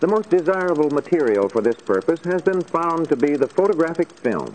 The 0.00 0.06
most 0.06 0.30
desirable 0.30 0.90
material 0.90 1.48
for 1.48 1.62
this 1.62 1.76
purpose 1.76 2.20
has 2.28 2.42
been 2.42 2.62
found 2.62 3.08
to 3.08 3.16
be 3.16 3.36
the 3.36 3.46
photographic 3.46 4.08
film. 4.22 4.52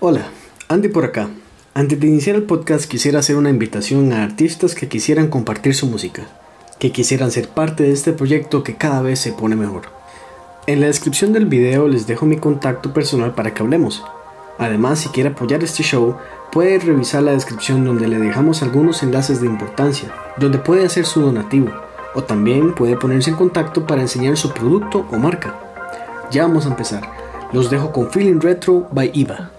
Hola, 0.00 0.28
Andy 0.68 0.88
por 0.88 1.04
acá. 1.04 1.28
Antes 1.74 2.00
de 2.00 2.06
iniciar 2.06 2.36
el 2.36 2.44
podcast 2.44 2.90
quisiera 2.90 3.18
hacer 3.18 3.36
una 3.36 3.50
invitación 3.50 4.12
a 4.12 4.24
artistas 4.24 4.74
que 4.74 4.88
quisieran 4.88 5.28
compartir 5.28 5.74
su 5.74 5.86
música, 5.86 6.26
que 6.78 6.92
quisieran 6.92 7.30
ser 7.30 7.48
parte 7.48 7.82
de 7.82 7.92
este 7.92 8.12
proyecto 8.12 8.64
que 8.64 8.76
cada 8.76 9.02
vez 9.02 9.20
se 9.20 9.32
pone 9.32 9.56
mejor. 9.56 9.82
En 10.66 10.80
la 10.80 10.86
descripción 10.86 11.32
del 11.32 11.46
video 11.46 11.88
les 11.88 12.06
dejo 12.06 12.26
mi 12.26 12.38
contacto 12.38 12.94
personal 12.94 13.34
para 13.34 13.52
que 13.52 13.62
hablemos. 13.62 14.02
Además, 14.58 15.00
si 15.00 15.08
quiere 15.08 15.30
apoyar 15.30 15.62
este 15.62 15.82
show, 15.82 16.16
puede 16.52 16.78
revisar 16.78 17.22
la 17.22 17.32
descripción 17.32 17.84
donde 17.84 18.08
le 18.08 18.18
dejamos 18.18 18.62
algunos 18.62 19.02
enlaces 19.02 19.40
de 19.40 19.46
importancia, 19.46 20.12
donde 20.38 20.58
puede 20.58 20.84
hacer 20.84 21.06
su 21.06 21.20
donativo, 21.20 21.70
o 22.14 22.22
también 22.22 22.74
puede 22.74 22.96
ponerse 22.96 23.30
en 23.30 23.36
contacto 23.36 23.86
para 23.86 24.02
enseñar 24.02 24.36
su 24.36 24.52
producto 24.52 25.06
o 25.10 25.18
marca. 25.18 25.54
Ya 26.30 26.42
vamos 26.42 26.66
a 26.66 26.70
empezar. 26.70 27.02
Los 27.52 27.70
dejo 27.70 27.92
con 27.92 28.10
Feeling 28.10 28.40
Retro 28.40 28.86
by 28.92 29.10
Iva. 29.14 29.50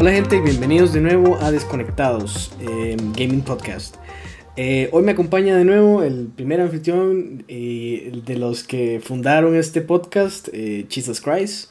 Hola 0.00 0.12
gente 0.12 0.40
bienvenidos 0.40 0.94
de 0.94 1.02
nuevo 1.02 1.36
a 1.42 1.50
Desconectados, 1.50 2.52
eh, 2.58 2.96
Gaming 3.14 3.42
Podcast. 3.42 3.96
Eh, 4.56 4.88
hoy 4.92 5.02
me 5.02 5.12
acompaña 5.12 5.54
de 5.54 5.66
nuevo 5.66 6.02
el 6.02 6.28
primer 6.28 6.62
anfitrión 6.62 7.44
eh, 7.48 8.10
de 8.24 8.38
los 8.38 8.64
que 8.64 9.02
fundaron 9.04 9.54
este 9.54 9.82
podcast, 9.82 10.48
Jesus 10.88 11.20
Christ. 11.20 11.70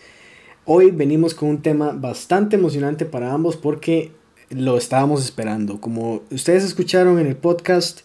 Hoy 0.66 0.92
venimos 0.92 1.34
con 1.34 1.50
un 1.50 1.64
tema 1.64 1.92
bastante 1.92 2.56
emocionante 2.56 3.04
para 3.04 3.34
ambos 3.34 3.58
porque 3.58 4.12
lo 4.52 4.78
estábamos 4.78 5.26
esperando. 5.26 5.82
Como 5.82 6.22
ustedes 6.30 6.64
escucharon 6.64 7.18
en 7.18 7.26
el 7.26 7.36
podcast 7.36 8.02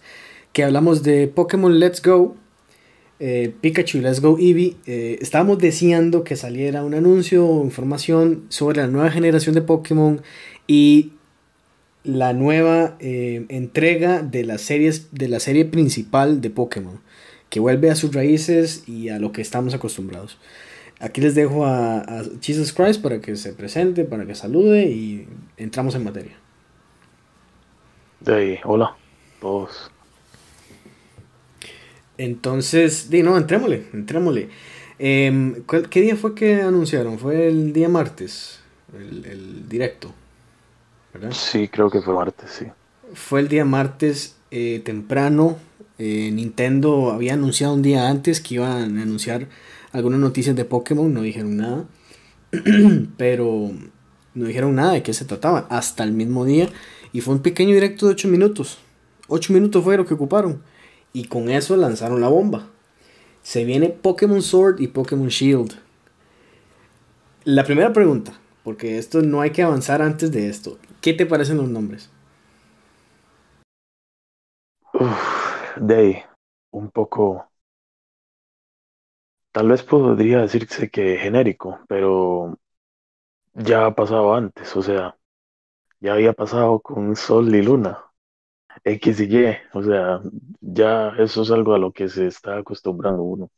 que 0.55 0.65
hablamos 0.65 1.03
de 1.03 1.29
Pokémon 1.29 1.79
Let's 1.79 2.01
Go, 2.01 2.35
eh, 3.27 3.55
Pikachu 3.59 3.97
y 3.97 4.01
Let's 4.03 4.21
Go 4.21 4.37
Eevee, 4.39 4.77
eh, 4.85 5.17
estábamos 5.23 5.57
deseando 5.57 6.25
que 6.25 6.37
saliera 6.37 6.85
un 6.85 6.93
anuncio 6.93 7.49
o 7.49 7.65
información 7.65 8.45
sobre 8.51 8.83
la 8.83 8.87
nueva 8.87 9.11
generación 9.11 9.55
de 9.55 9.63
Pokémon 9.63 10.21
y 10.67 11.13
la 12.03 12.35
nueva 12.35 12.99
eh, 13.01 13.47
entrega 13.49 14.21
de 14.21 14.45
las 14.45 14.61
series 14.61 15.09
de 15.15 15.29
la 15.29 15.41
serie 15.41 15.65
principal 15.65 16.43
de 16.43 16.51
Pokémon, 16.51 17.01
que 17.49 17.61
vuelve 17.61 17.91
a 17.91 17.95
sus 17.95 18.15
raíces 18.15 18.87
y 18.87 19.09
a 19.09 19.19
lo 19.19 19.33
que 19.33 19.41
estamos 19.41 19.73
acostumbrados. 19.73 20.37
Aquí 21.01 21.23
les 21.23 21.35
dejo 21.35 21.65
a, 21.65 22.25
Jesus 22.43 22.75
Christ 22.75 23.01
para 23.01 23.23
que 23.23 23.37
se 23.37 23.55
presente, 23.55 24.05
para 24.05 24.27
que 24.27 24.35
salude 24.35 24.91
y 24.91 25.27
entramos 25.57 25.95
en 25.95 26.05
materia. 26.05 26.37
Ahí, 28.27 28.59
hola, 28.65 28.95
todos. 29.41 29.94
Entonces, 32.19 33.11
di, 33.11 33.23
no, 33.23 33.37
entrémosle, 33.37 33.89
entrémosle. 33.93 34.49
Em, 34.99 35.63
¿cuál- 35.67 35.89
¿Qué 35.89 36.01
día 36.01 36.17
fue 36.17 36.35
que 36.35 36.63
anunciaron? 36.63 37.19
Fue 37.19 37.49
el 37.49 37.73
día 37.73 37.89
martes, 37.89 38.61
el, 38.97 39.25
el 39.27 39.69
directo, 39.69 40.15
¿verdad? 41.13 41.39
Sí, 41.41 41.69
creo 41.69 41.91
que 41.91 42.01
fue 42.01 42.15
martes, 42.15 42.51
sí. 42.51 42.67
Fue 43.15 43.41
el 43.41 43.49
día 43.49 43.65
martes 43.65 44.37
eh, 44.51 44.81
temprano. 44.85 45.59
eh, 45.99 46.31
Nintendo 46.33 47.13
había 47.13 47.35
anunciado 47.35 47.75
un 47.75 47.83
día 47.83 48.09
antes 48.09 48.41
que 48.41 48.55
iban 48.57 48.99
a 48.99 49.03
anunciar 49.03 49.49
algunas 49.93 50.19
noticias 50.19 50.57
de 50.57 50.65
Pokémon, 50.65 51.13
no 51.13 51.23
dijeron 51.23 51.57
nada. 51.57 51.85
Pero 53.19 53.73
no 54.35 54.47
dijeron 54.47 54.75
nada 54.77 54.93
de 54.95 55.03
qué 55.03 55.15
se 55.15 55.25
trataba 55.25 55.67
hasta 55.71 56.05
el 56.05 56.13
mismo 56.13 56.45
día. 56.45 56.69
Y 57.13 57.21
fue 57.21 57.35
un 57.35 57.43
pequeño 57.43 57.75
directo 57.75 58.07
de 58.07 58.13
8 58.13 58.29
minutos. 58.29 58.79
8 59.29 59.53
minutos 59.53 59.85
fue 59.85 59.97
lo 59.97 60.07
que 60.07 60.15
ocuparon. 60.15 60.63
Y 61.15 61.29
con 61.29 61.49
eso 61.49 61.77
lanzaron 61.79 62.21
la 62.21 62.29
bomba. 62.29 62.69
Se 63.43 63.65
viene 63.65 63.91
Pokémon 63.91 64.43
Sword 64.43 64.81
y 64.81 64.89
Pokémon 64.89 65.29
Shield. 65.29 65.75
La 67.45 67.65
primera 67.65 67.93
pregunta, 67.93 68.35
porque 68.65 68.99
esto 68.99 69.23
no 69.23 69.41
hay 69.41 69.51
que 69.51 69.63
avanzar 69.63 70.03
antes 70.03 70.33
de 70.33 70.49
esto. 70.49 70.79
¿Qué 71.01 71.15
te 71.15 71.27
parecen 71.27 71.59
los 71.59 71.69
nombres? 71.69 72.11
Uf, 74.93 75.77
de 75.77 76.25
un 76.73 76.91
poco. 76.91 77.49
Tal 79.53 79.69
vez 79.69 79.83
podría 79.83 80.41
decirse 80.43 80.91
que 80.91 81.17
genérico, 81.17 81.81
pero 81.89 82.59
ya 83.55 83.87
ha 83.87 83.95
pasado 83.95 84.35
antes, 84.35 84.77
o 84.77 84.83
sea, 84.83 85.17
ya 86.01 86.15
había 86.15 86.33
pasado 86.35 86.81
con 86.81 87.17
Sol 87.17 87.55
y 87.55 87.63
Luna, 87.63 87.99
X 88.85 89.21
y 89.21 89.25
Y, 89.37 89.57
o 89.75 89.83
sea, 89.83 90.21
ya 90.61 91.11
eso 91.19 91.43
es 91.43 91.51
algo 91.51 91.75
a 91.75 91.79
lo 91.79 91.93
que 91.93 92.09
se 92.09 92.27
está 92.27 92.57
acostumbrando 92.59 93.23
uno. 93.23 93.51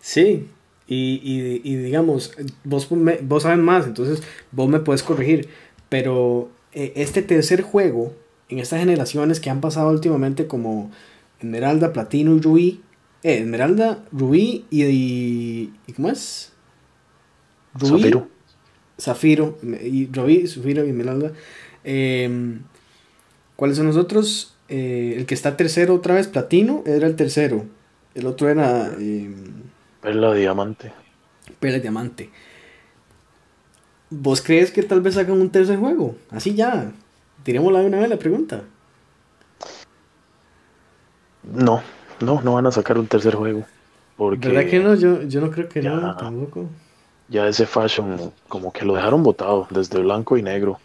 Sí, 0.00 0.48
y, 0.86 1.20
y- 1.22 1.60
y 1.64 1.76
digamos, 1.76 2.32
vos, 2.64 2.90
me- 2.92 3.18
vos 3.22 3.42
sabes 3.44 3.58
más, 3.58 3.86
entonces 3.86 4.22
vos 4.52 4.68
me 4.68 4.80
puedes 4.80 5.02
corregir, 5.02 5.48
pero 5.88 6.50
eh, 6.72 6.92
este 6.96 7.22
tercer 7.22 7.62
juego, 7.62 8.12
en 8.48 8.58
estas 8.58 8.80
generaciones 8.80 9.40
que 9.40 9.50
han 9.50 9.60
pasado 9.60 9.90
últimamente 9.90 10.46
como 10.46 10.90
Esmeralda, 11.40 11.92
Platino 11.92 12.34
y 12.36 12.40
Rubí, 12.40 12.82
eh, 13.22 13.38
Esmeralda, 13.38 14.04
Rubí 14.12 14.66
y, 14.70 14.84
y, 14.84 15.72
y 15.86 15.92
¿cómo 15.92 16.10
es? 16.10 16.52
Rubí, 17.74 18.06
Zafiro. 18.06 18.32
Zafiro, 19.00 19.58
y 19.62 20.06
Rubí, 20.12 20.46
Zafiro 20.48 20.84
y 20.84 20.90
Esmeralda. 20.90 21.32
em, 21.84 22.60
¿Cuáles 23.56 23.76
son 23.76 23.86
los 23.86 23.96
otros? 23.96 24.54
Eh, 24.68 25.14
el 25.16 25.26
que 25.26 25.34
está 25.34 25.56
tercero 25.56 25.94
otra 25.94 26.14
vez, 26.14 26.28
Platino, 26.28 26.82
era 26.86 27.06
el 27.06 27.16
tercero. 27.16 27.64
El 28.14 28.26
otro 28.26 28.48
era... 28.48 28.90
Perla 30.00 30.32
de 30.32 30.40
Diamante. 30.40 30.92
Perla 31.60 31.78
Diamante. 31.78 32.30
¿Vos 34.10 34.40
crees 34.42 34.70
que 34.70 34.82
tal 34.82 35.00
vez 35.00 35.16
hagan 35.16 35.40
un 35.40 35.50
tercer 35.50 35.78
juego? 35.78 36.16
Así 36.30 36.54
ya. 36.54 36.92
Tirémosla 37.42 37.80
de 37.80 37.86
una 37.86 37.98
vez 38.00 38.08
la 38.08 38.18
pregunta. 38.18 38.62
No, 41.42 41.82
no, 42.20 42.40
no 42.42 42.54
van 42.54 42.66
a 42.66 42.72
sacar 42.72 42.98
un 42.98 43.06
tercer 43.06 43.34
juego, 43.34 43.64
porque 44.16 44.48
¿Verdad 44.48 44.70
que 44.70 44.78
no? 44.80 44.94
Yo, 44.94 45.22
yo 45.22 45.40
no 45.42 45.50
creo 45.50 45.68
que 45.68 45.82
no, 45.82 46.16
tampoco. 46.16 46.66
ya 47.28 47.46
ese 47.48 47.66
fashion 47.66 48.32
como 48.48 48.72
que 48.72 48.84
lo 48.84 48.94
dejaron 48.94 49.22
botado 49.22 49.66
desde 49.70 50.00
blanco 50.00 50.38
y 50.38 50.42
negro. 50.42 50.80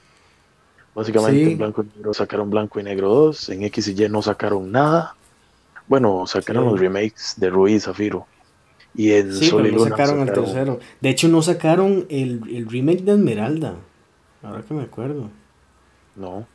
Básicamente 0.96 1.46
Sí. 1.46 1.52
en 1.52 1.58
blanco 1.58 1.84
y 1.84 1.98
negro 1.98 2.14
sacaron 2.14 2.50
blanco 2.50 2.80
y 2.80 2.84
negro 2.84 3.10
2, 3.10 3.50
en 3.50 3.64
X 3.64 3.88
y 3.90 4.04
Y 4.04 4.10
no 4.10 4.22
sacaron 4.22 4.72
nada. 4.72 5.16
Bueno, 5.88 6.26
sacaron 6.28 6.66
Sí. 6.66 6.70
los 6.72 6.80
remakes 6.80 7.34
de 7.38 7.50
Ruiz 7.50 7.76
y 7.76 7.80
Zafiro. 7.80 8.28
Y 8.96 9.12
en 9.12 9.34
Sí, 9.34 9.46
Sol 9.48 9.62
y 9.62 9.70
pero 9.70 9.78
no 9.78 9.84
Luna 9.86 9.90
sacaron 9.98 10.20
el 10.22 10.28
sacaron- 10.28 10.46
tercero. 10.46 10.80
De 11.00 11.10
hecho, 11.10 11.28
no 11.28 11.42
sacaron 11.42 12.06
el, 12.10 12.42
el 12.54 12.68
remake 12.70 13.04
de 13.04 13.12
Esmeralda. 13.14 13.76
Ahora 14.42 14.62
que 14.64 14.74
me 14.74 14.84
acuerdo. 14.84 15.30
No. 16.16 16.46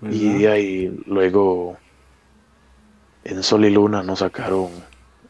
¿verdad? 0.00 0.16
Y 0.16 0.46
ahí 0.46 1.02
luego 1.06 1.76
en 3.24 3.42
Sol 3.42 3.64
y 3.66 3.70
Luna 3.70 4.02
no 4.02 4.16
sacaron 4.16 4.68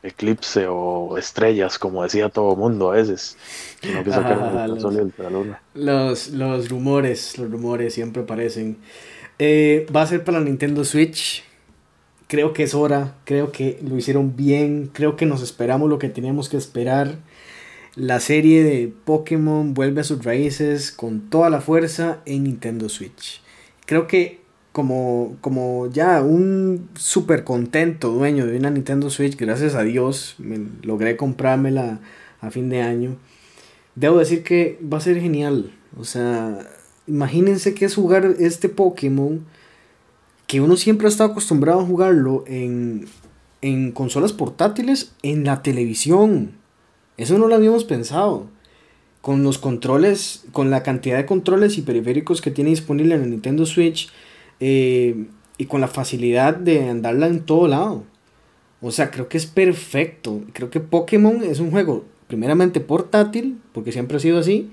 Eclipse 0.02 0.66
o 0.68 1.18
Estrellas, 1.18 1.78
como 1.78 2.02
decía 2.02 2.28
todo 2.30 2.56
mundo 2.56 2.90
a 2.90 2.96
veces, 2.96 3.36
sino 3.82 4.02
que 4.02 4.10
Ah, 4.12 4.66
los- 4.68 4.82
Luna. 4.84 5.62
Los, 5.74 6.28
los 6.28 6.68
rumores, 6.68 7.36
los 7.38 7.50
rumores 7.50 7.94
siempre 7.94 8.22
aparecen. 8.22 8.78
Eh, 9.38 9.86
va 9.94 10.02
a 10.02 10.06
ser 10.06 10.24
para 10.24 10.40
Nintendo 10.40 10.84
Switch. 10.84 11.44
Creo 12.28 12.52
que 12.52 12.62
es 12.62 12.74
hora, 12.74 13.16
creo 13.24 13.50
que 13.52 13.78
lo 13.82 13.96
hicieron 13.96 14.36
bien, 14.36 14.88
creo 14.92 15.16
que 15.16 15.26
nos 15.26 15.42
esperamos 15.42 15.90
lo 15.90 15.98
que 15.98 16.08
teníamos 16.08 16.48
que 16.48 16.56
esperar. 16.56 17.16
La 17.96 18.20
serie 18.20 18.62
de 18.62 18.92
Pokémon 19.04 19.74
vuelve 19.74 20.02
a 20.02 20.04
sus 20.04 20.24
raíces 20.24 20.92
con 20.92 21.28
toda 21.28 21.50
la 21.50 21.60
fuerza 21.60 22.20
en 22.26 22.44
Nintendo 22.44 22.88
Switch. 22.88 23.42
Creo 23.84 24.06
que 24.06 24.39
como, 24.72 25.36
como 25.40 25.88
ya 25.88 26.22
un 26.22 26.88
súper 26.94 27.44
contento 27.44 28.10
dueño 28.10 28.46
de 28.46 28.56
una 28.56 28.70
Nintendo 28.70 29.10
Switch, 29.10 29.36
gracias 29.36 29.74
a 29.74 29.82
Dios, 29.82 30.36
logré 30.82 31.16
comprármela 31.16 32.00
a 32.40 32.50
fin 32.50 32.68
de 32.68 32.82
año. 32.82 33.16
Debo 33.96 34.18
decir 34.18 34.44
que 34.44 34.78
va 34.80 34.98
a 34.98 35.02
ser 35.02 35.20
genial. 35.20 35.72
O 35.98 36.04
sea, 36.04 36.58
imagínense 37.06 37.74
que 37.74 37.84
es 37.84 37.94
jugar 37.94 38.36
este 38.38 38.68
Pokémon 38.68 39.44
que 40.46 40.60
uno 40.60 40.76
siempre 40.76 41.06
ha 41.06 41.10
estado 41.10 41.30
acostumbrado 41.30 41.80
a 41.80 41.86
jugarlo 41.86 42.44
en, 42.46 43.06
en 43.62 43.92
consolas 43.92 44.32
portátiles 44.32 45.12
en 45.22 45.44
la 45.44 45.62
televisión. 45.62 46.52
Eso 47.16 47.38
no 47.38 47.48
lo 47.48 47.54
habíamos 47.54 47.84
pensado. 47.84 48.46
Con 49.20 49.42
los 49.42 49.58
controles, 49.58 50.44
con 50.52 50.70
la 50.70 50.82
cantidad 50.82 51.18
de 51.18 51.26
controles 51.26 51.76
y 51.76 51.82
periféricos 51.82 52.40
que 52.40 52.50
tiene 52.50 52.70
disponible 52.70 53.14
en 53.14 53.22
el 53.22 53.30
Nintendo 53.30 53.66
Switch 53.66 54.10
eh, 54.60 55.26
y 55.58 55.66
con 55.66 55.80
la 55.80 55.88
facilidad 55.88 56.54
de 56.56 56.88
andarla 56.88 57.26
en 57.26 57.40
todo 57.40 57.68
lado. 57.68 58.04
O 58.80 58.90
sea, 58.90 59.10
creo 59.10 59.28
que 59.28 59.36
es 59.36 59.46
perfecto. 59.46 60.42
Creo 60.52 60.70
que 60.70 60.80
Pokémon 60.80 61.42
es 61.42 61.60
un 61.60 61.70
juego 61.70 62.04
primeramente 62.28 62.80
portátil, 62.80 63.58
porque 63.72 63.92
siempre 63.92 64.16
ha 64.16 64.20
sido 64.20 64.38
así, 64.38 64.70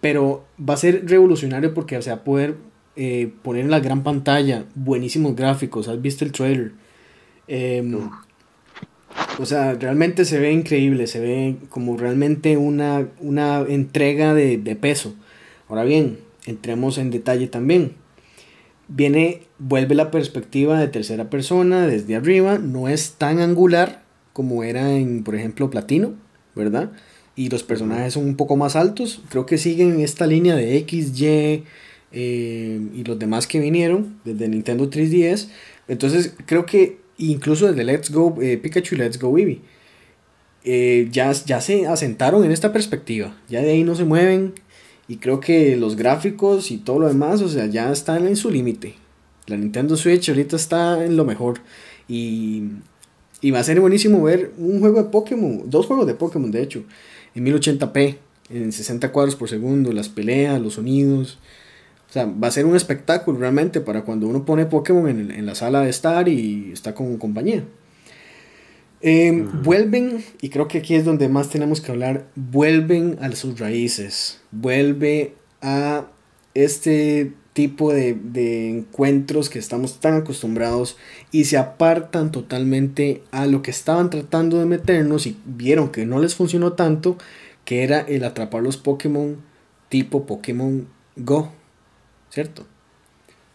pero 0.00 0.44
va 0.58 0.74
a 0.74 0.78
ser 0.78 1.08
revolucionario 1.08 1.74
porque 1.74 1.98
o 1.98 2.02
sea, 2.02 2.14
va 2.14 2.20
a 2.20 2.24
poder 2.24 2.56
eh, 2.96 3.32
poner 3.42 3.64
en 3.64 3.70
la 3.70 3.80
gran 3.80 4.02
pantalla 4.02 4.64
buenísimos 4.74 5.36
gráficos. 5.36 5.88
¿Has 5.88 6.00
visto 6.00 6.24
el 6.24 6.32
trailer? 6.32 6.72
Em, 7.48 8.08
o 9.38 9.46
sea, 9.46 9.74
realmente 9.74 10.24
se 10.24 10.38
ve 10.38 10.52
increíble, 10.52 11.06
se 11.06 11.20
ve 11.20 11.56
como 11.68 11.96
realmente 11.96 12.56
una, 12.56 13.08
una 13.20 13.60
entrega 13.60 14.32
de, 14.34 14.58
de 14.58 14.76
peso. 14.76 15.14
Ahora 15.68 15.84
bien, 15.84 16.18
entremos 16.46 16.98
en 16.98 17.10
detalle 17.10 17.48
también. 17.48 17.94
Viene, 18.92 19.42
vuelve 19.58 19.94
la 19.94 20.10
perspectiva 20.10 20.78
de 20.78 20.88
tercera 20.88 21.30
persona 21.30 21.86
desde 21.86 22.16
arriba, 22.16 22.58
no 22.58 22.88
es 22.88 23.12
tan 23.12 23.38
angular 23.38 24.02
como 24.32 24.64
era 24.64 24.96
en, 24.96 25.22
por 25.22 25.36
ejemplo, 25.36 25.70
Platino, 25.70 26.14
¿verdad? 26.56 26.90
Y 27.36 27.48
los 27.50 27.62
personajes 27.62 28.14
son 28.14 28.24
un 28.24 28.36
poco 28.36 28.56
más 28.56 28.74
altos, 28.74 29.22
creo 29.28 29.46
que 29.46 29.58
siguen 29.58 30.00
esta 30.00 30.26
línea 30.26 30.56
de 30.56 30.76
X, 30.78 31.18
Y 31.20 31.64
eh, 32.12 32.80
y 32.92 33.04
los 33.04 33.18
demás 33.18 33.46
que 33.46 33.60
vinieron 33.60 34.18
desde 34.24 34.48
Nintendo 34.48 34.90
3DS. 34.90 35.48
Entonces 35.88 36.34
creo 36.46 36.66
que 36.66 36.98
incluso 37.18 37.68
desde 37.68 37.84
Let's 37.84 38.10
Go 38.10 38.36
eh, 38.42 38.58
Pikachu 38.58 38.96
y 38.96 38.98
Let's 38.98 39.18
Go 39.18 39.36
Eevee. 39.38 39.60
Eh, 40.62 41.08
ya, 41.10 41.32
ya 41.32 41.60
se 41.60 41.86
asentaron 41.86 42.44
en 42.44 42.50
esta 42.50 42.72
perspectiva. 42.72 43.36
Ya 43.48 43.62
de 43.62 43.70
ahí 43.70 43.84
no 43.84 43.94
se 43.94 44.04
mueven. 44.04 44.54
Y 45.10 45.16
creo 45.16 45.40
que 45.40 45.76
los 45.76 45.96
gráficos 45.96 46.70
y 46.70 46.78
todo 46.78 47.00
lo 47.00 47.08
demás, 47.08 47.42
o 47.42 47.48
sea, 47.48 47.66
ya 47.66 47.90
están 47.90 48.28
en 48.28 48.36
su 48.36 48.48
límite. 48.48 48.94
La 49.48 49.56
Nintendo 49.56 49.96
Switch 49.96 50.28
ahorita 50.28 50.54
está 50.54 51.04
en 51.04 51.16
lo 51.16 51.24
mejor. 51.24 51.58
Y, 52.06 52.62
y 53.40 53.50
va 53.50 53.58
a 53.58 53.64
ser 53.64 53.80
buenísimo 53.80 54.22
ver 54.22 54.52
un 54.56 54.78
juego 54.78 55.02
de 55.02 55.10
Pokémon, 55.10 55.68
dos 55.68 55.86
juegos 55.86 56.06
de 56.06 56.14
Pokémon 56.14 56.52
de 56.52 56.62
hecho, 56.62 56.84
en 57.34 57.44
1080p, 57.44 58.18
en 58.50 58.70
60 58.70 59.10
cuadros 59.10 59.34
por 59.34 59.48
segundo, 59.48 59.92
las 59.92 60.08
peleas, 60.08 60.62
los 60.62 60.74
sonidos. 60.74 61.38
O 62.08 62.12
sea, 62.12 62.26
va 62.26 62.46
a 62.46 62.52
ser 62.52 62.64
un 62.64 62.76
espectáculo 62.76 63.36
realmente 63.36 63.80
para 63.80 64.02
cuando 64.02 64.28
uno 64.28 64.44
pone 64.44 64.66
Pokémon 64.66 65.08
en, 65.08 65.44
la 65.44 65.56
sala 65.56 65.80
de 65.80 65.90
estar 65.90 66.28
y 66.28 66.70
está 66.72 66.94
con 66.94 67.16
compañía. 67.16 67.64
Em, 69.02 69.62
vuelven, 69.62 70.24
y 70.42 70.50
creo 70.50 70.68
que 70.68 70.78
aquí 70.78 70.94
es 70.94 71.04
donde 71.04 71.28
más 71.28 71.48
tenemos 71.48 71.80
que 71.80 71.90
hablar, 71.90 72.26
vuelven 72.34 73.18
a 73.20 73.30
sus 73.32 73.58
raíces, 73.58 74.40
vuelve 74.50 75.34
a 75.62 76.06
este 76.54 77.32
tipo 77.52 77.92
de, 77.92 78.14
de, 78.14 78.68
encuentros 78.68 79.48
que 79.48 79.58
estamos 79.58 80.00
tan 80.00 80.14
acostumbrados 80.14 80.96
y 81.32 81.44
se 81.44 81.56
apartan 81.56 82.30
totalmente 82.30 83.22
a 83.30 83.46
lo 83.46 83.62
que 83.62 83.70
estaban 83.70 84.10
tratando 84.10 84.58
de 84.58 84.66
meternos 84.66 85.26
y 85.26 85.36
vieron 85.44 85.90
que 85.90 86.06
no 86.06 86.18
les 86.20 86.34
funcionó 86.34 86.74
tanto, 86.74 87.16
que 87.64 87.82
era 87.82 88.00
el 88.00 88.24
atrapar 88.24 88.62
los 88.62 88.76
Pokémon 88.76 89.36
tipo 89.88 90.26
Pokémon 90.26 90.86
Go. 91.16 91.50
¿cierto? 92.30 92.64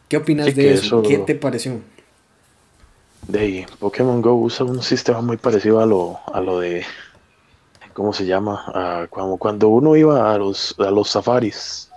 ¿Qué 0.08 0.18
opinas 0.18 0.54
de 0.56 0.74
eso? 0.74 1.02
¿Qué 1.02 1.18
te 1.18 1.34
pareció? 1.36 1.82
De 3.28 3.66
Pokémon 3.80 4.22
Go 4.22 4.36
usa 4.36 4.66
un 4.66 4.82
sistema 4.82 5.22
muy 5.22 5.38
parecido 5.38 5.80
a 5.80 5.86
lo, 5.86 6.20
a 6.32 6.42
lo 6.42 6.60
de, 6.60 6.86
¿cómo 7.94 8.14
se 8.14 8.26
llama? 8.26 9.08
cuando, 9.10 9.38
cuando 9.38 9.70
uno 9.70 9.96
iba 9.96 10.34
a 10.34 10.38
los, 10.38 10.76
a 10.80 10.92
los 10.92 11.10
safaris, 11.10 11.90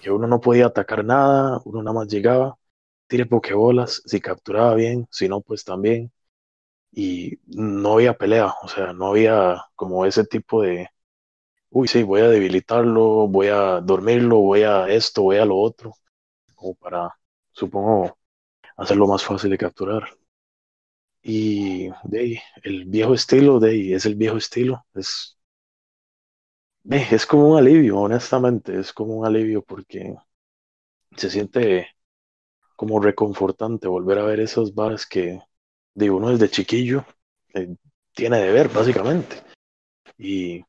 que 0.00 0.10
uno 0.10 0.26
no 0.26 0.40
podía 0.40 0.66
atacar 0.66 1.04
nada, 1.04 1.60
uno 1.64 1.82
nada 1.82 1.94
más 1.94 2.08
llegaba, 2.08 2.58
tire 3.06 3.26
pokebolas, 3.26 4.02
si 4.06 4.20
capturaba 4.20 4.74
bien, 4.74 5.06
si 5.10 5.28
no, 5.28 5.40
pues 5.40 5.64
también. 5.64 6.12
Y 6.92 7.38
no 7.46 7.94
había 7.94 8.14
pelea, 8.18 8.54
o 8.62 8.68
sea, 8.68 8.92
no 8.92 9.08
había 9.08 9.64
como 9.76 10.06
ese 10.06 10.24
tipo 10.26 10.62
de, 10.62 10.88
uy, 11.70 11.88
sí, 11.88 12.02
voy 12.04 12.22
a 12.22 12.28
debilitarlo, 12.28 13.28
voy 13.28 13.48
a 13.48 13.80
dormirlo, 13.80 14.38
voy 14.40 14.62
a 14.64 14.88
esto, 14.88 15.22
voy 15.22 15.38
a 15.38 15.44
lo 15.46 15.58
otro 15.58 15.94
como 16.56 16.74
para, 16.76 17.10
supongo, 17.52 18.18
hacerlo 18.76 19.06
más 19.08 19.24
fácil 19.24 19.50
de 19.50 19.58
capturar. 19.58 20.04
Y 21.24 21.88
de 22.04 22.40
el 22.62 22.84
viejo 22.84 23.14
estilo, 23.14 23.58
de 23.58 23.94
es 23.94 24.06
el 24.06 24.14
viejo 24.14 24.36
estilo, 24.36 24.86
es, 24.94 25.36
es 26.90 27.26
como 27.26 27.50
un 27.50 27.58
alivio, 27.58 27.98
honestamente, 27.98 28.78
es 28.78 28.92
como 28.92 29.16
un 29.18 29.26
alivio 29.26 29.62
porque 29.62 30.14
se 31.16 31.30
siente 31.30 31.88
como 32.76 33.00
reconfortante 33.00 33.88
volver 33.88 34.18
a 34.20 34.24
ver 34.24 34.40
esos 34.40 34.74
bares 34.74 35.06
que 35.06 35.40
de 35.94 36.10
uno 36.10 36.30
desde 36.30 36.50
chiquillo 36.50 37.06
eh, 37.54 37.76
tiene 38.14 38.38
de 38.40 38.52
ver, 38.52 38.68
básicamente. 38.70 39.36
Y 40.18 40.64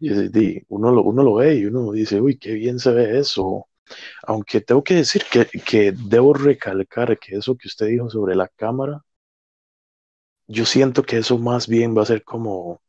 uno, 0.68 0.90
lo, 0.92 1.02
uno 1.02 1.22
lo 1.22 1.34
ve 1.34 1.56
y 1.56 1.66
uno 1.66 1.92
dice, 1.92 2.20
uy, 2.20 2.38
qué 2.38 2.52
bien 2.54 2.78
se 2.78 2.92
ve 2.92 3.18
eso. 3.18 3.66
Aunque 4.22 4.60
tengo 4.60 4.82
que 4.84 4.94
decir 4.94 5.24
que, 5.30 5.46
que 5.46 5.92
debo 5.92 6.34
recalcar 6.34 7.18
que 7.18 7.36
eso 7.36 7.56
que 7.56 7.68
usted 7.68 7.86
dijo 7.86 8.10
sobre 8.10 8.34
la 8.36 8.48
cámara, 8.48 9.02
yo 10.46 10.64
siento 10.66 11.02
que 11.04 11.18
eso 11.18 11.38
más 11.38 11.68
bien 11.68 11.96
va 11.96 12.02
a 12.02 12.06
ser 12.06 12.24
como 12.24 12.82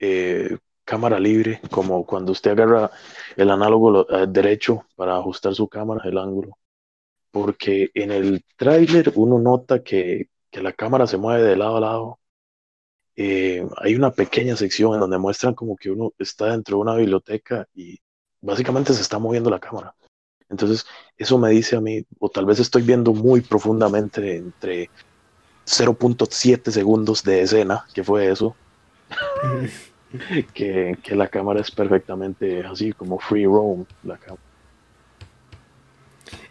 eh, 0.00 0.58
cámara 0.84 1.18
libre, 1.20 1.60
como 1.70 2.06
cuando 2.06 2.32
usted 2.32 2.52
agarra 2.52 2.90
el 3.36 3.50
análogo 3.50 4.08
eh, 4.10 4.26
derecho 4.28 4.86
para 4.96 5.16
ajustar 5.16 5.54
su 5.54 5.68
cámara, 5.68 6.02
el 6.04 6.18
ángulo. 6.18 6.58
Porque 7.30 7.90
en 7.94 8.12
el 8.12 8.44
tráiler 8.56 9.12
uno 9.16 9.38
nota 9.38 9.82
que, 9.82 10.30
que, 10.50 10.62
la 10.62 10.72
cámara 10.72 11.06
se 11.06 11.18
mueve 11.18 11.42
de 11.44 11.56
lado 11.56 11.76
a 11.78 11.80
lado. 11.80 12.20
Eh, 13.16 13.66
hay 13.78 13.94
una 13.94 14.10
pequeña 14.12 14.56
sección 14.56 14.94
en 14.94 15.00
donde 15.00 15.18
muestran 15.18 15.54
como 15.54 15.76
que 15.76 15.90
uno 15.90 16.12
está 16.18 16.46
dentro 16.50 16.76
de 16.76 16.82
una 16.82 16.96
biblioteca 16.96 17.68
y 17.74 17.98
básicamente 18.40 18.94
se 18.94 19.02
está 19.02 19.18
moviendo 19.18 19.50
la 19.50 19.60
cámara. 19.60 19.94
Entonces, 20.48 20.86
eso 21.18 21.38
me 21.38 21.50
dice 21.50 21.76
a 21.76 21.80
mí, 21.80 22.04
o 22.18 22.28
tal 22.28 22.46
vez 22.46 22.60
estoy 22.60 22.82
viendo 22.82 23.12
muy 23.12 23.40
profundamente 23.40 24.36
entre 24.36 24.90
0.7 25.66 26.70
segundos 26.70 27.24
de 27.24 27.42
escena, 27.42 27.84
que 27.92 28.04
fue 28.04 28.30
eso, 28.30 28.54
que, 30.54 30.96
la 31.10 31.28
cámara 31.28 31.60
es 31.60 31.70
perfectamente 31.70 32.64
así 32.64 32.92
como 32.92 33.18
free 33.18 33.44
roam, 33.44 33.84
la 34.04 34.16
cámara. 34.16 34.42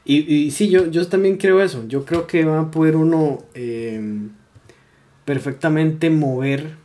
Y, 0.03 0.33
y 0.33 0.51
sí, 0.51 0.69
yo, 0.69 0.85
yo 0.87 1.07
también 1.07 1.37
creo 1.37 1.61
eso. 1.61 1.87
Yo 1.87 2.05
creo 2.05 2.27
que 2.27 2.45
va 2.45 2.59
a 2.59 2.71
poder 2.71 2.95
uno 2.95 3.39
em, 3.55 4.29
perfectamente 5.25 6.11
mover 6.11 6.75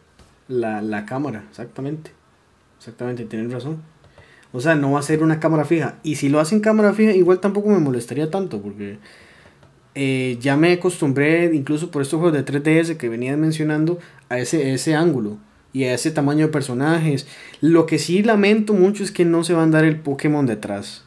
la, 0.48 0.80
la 0.80 1.04
cámara, 1.04 1.44
exactamente. 1.50 2.12
Exactamente, 2.78 3.26
tienes 3.26 3.52
razón. 3.52 3.82
O 4.52 4.60
sea, 4.60 4.74
no 4.74 4.92
va 4.92 5.00
a 5.00 5.02
ser 5.02 5.22
una 5.22 5.40
cámara 5.40 5.64
fija. 5.64 5.98
Y 6.02 6.16
si 6.16 6.28
lo 6.28 6.40
hacen 6.40 6.60
cámara 6.60 6.92
fija, 6.92 7.12
igual 7.12 7.40
tampoco 7.40 7.68
me 7.68 7.78
molestaría 7.78 8.30
tanto, 8.30 8.60
porque 8.60 8.98
eh, 9.94 10.38
ya 10.40 10.56
me 10.56 10.72
acostumbré, 10.72 11.54
incluso 11.54 11.90
por 11.90 12.02
estos 12.02 12.20
juegos 12.20 12.36
de 12.36 12.44
3DS 12.44 12.96
que 12.96 13.08
venían 13.08 13.40
mencionando, 13.40 13.98
a 14.28 14.38
ese, 14.38 14.72
ese 14.72 14.94
ángulo 14.94 15.38
y 15.72 15.84
a 15.84 15.94
ese 15.94 16.10
tamaño 16.10 16.46
de 16.46 16.52
personajes. 16.52 17.26
Lo 17.60 17.86
que 17.86 17.98
sí 17.98 18.22
lamento 18.22 18.74
mucho 18.74 19.04
es 19.04 19.12
que 19.12 19.24
no 19.24 19.44
se 19.44 19.54
va 19.54 19.62
a 19.62 19.66
dar 19.66 19.84
el 19.84 20.00
Pokémon 20.00 20.46
detrás. 20.46 21.04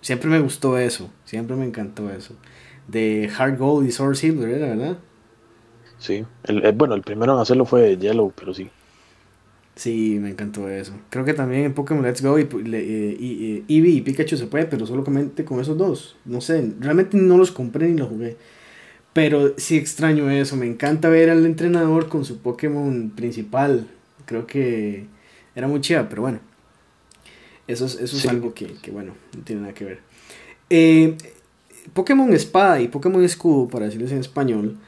Siempre 0.00 0.28
me 0.28 0.40
gustó 0.40 0.78
eso, 0.78 1.10
siempre 1.24 1.56
me 1.56 1.64
encantó 1.64 2.10
eso. 2.10 2.34
De 2.88 3.30
Hard 3.36 3.58
Gold 3.58 3.88
y 3.88 3.92
Sword 3.92 4.16
Silver, 4.16 4.50
¿era 4.50 4.66
verdad? 4.68 4.98
Sí, 5.98 6.24
el, 6.44 6.72
bueno, 6.72 6.94
el 6.94 7.02
primero 7.02 7.32
en 7.32 7.40
hacerlo 7.40 7.64
fue 7.64 7.96
Yellow, 7.96 8.32
pero 8.36 8.52
sí. 8.52 8.68
Sí, 9.76 10.18
me 10.20 10.30
encantó 10.30 10.68
eso. 10.68 10.92
Creo 11.10 11.24
que 11.24 11.34
también 11.34 11.64
en 11.64 11.74
Pokémon 11.74 12.04
Let's 12.04 12.22
Go 12.22 12.38
y, 12.38 12.42
y, 12.42 13.64
Eevee 13.68 13.90
y 13.90 14.00
Pikachu 14.02 14.36
se 14.36 14.46
puede, 14.46 14.66
pero 14.66 14.86
solamente 14.86 15.44
con 15.44 15.60
esos 15.60 15.76
dos. 15.76 16.16
No 16.24 16.40
sé, 16.40 16.72
realmente 16.78 17.16
no 17.16 17.36
los 17.36 17.50
compré 17.50 17.88
ni 17.88 17.98
los 17.98 18.08
jugué. 18.08 18.36
Pero 19.12 19.54
sí 19.58 19.76
extraño 19.76 20.30
eso. 20.30 20.56
Me 20.56 20.66
encanta 20.66 21.08
ver 21.08 21.30
al 21.30 21.44
entrenador 21.44 22.08
con 22.08 22.24
su 22.24 22.38
Pokémon 22.38 23.10
principal. 23.10 23.88
Creo 24.26 24.46
que 24.46 25.06
era 25.56 25.66
muy 25.66 25.80
chida, 25.80 26.08
pero 26.08 26.22
bueno. 26.22 26.40
Eso 27.66 27.86
es, 27.86 27.94
eso 27.94 28.16
es 28.16 28.26
algo 28.26 28.54
que, 28.54 28.66
que, 28.82 28.90
bueno, 28.90 29.14
no 29.36 29.42
tiene 29.42 29.62
nada 29.62 29.74
que 29.74 29.84
ver. 29.84 30.00
Eh, 30.70 31.16
Pokémon 31.94 32.32
Espada 32.32 32.80
y 32.80 32.88
Pokémon 32.88 33.24
Escudo, 33.24 33.68
para 33.68 33.86
decirles 33.86 34.12
en 34.12 34.18
español, 34.18 34.78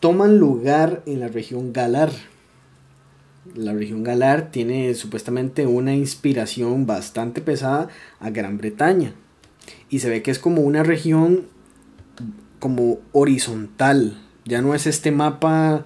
toman 0.00 0.38
lugar 0.38 1.02
en 1.06 1.20
la 1.20 1.28
región 1.28 1.72
Galar 1.72 2.10
la 3.54 3.72
región 3.72 4.02
Galar 4.02 4.50
tiene 4.50 4.94
supuestamente 4.94 5.66
una 5.66 5.94
inspiración 5.94 6.86
bastante 6.86 7.40
pesada 7.40 7.88
a 8.20 8.30
Gran 8.30 8.58
Bretaña. 8.58 9.12
Y 9.90 10.00
se 10.00 10.08
ve 10.10 10.22
que 10.22 10.30
es 10.30 10.38
como 10.38 10.62
una 10.62 10.82
región 10.82 11.46
como 12.58 12.98
horizontal, 13.12 14.18
Ya 14.44 14.62
no 14.62 14.74
es 14.74 14.86
este 14.86 15.10
mapa 15.10 15.84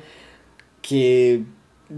que 0.82 1.44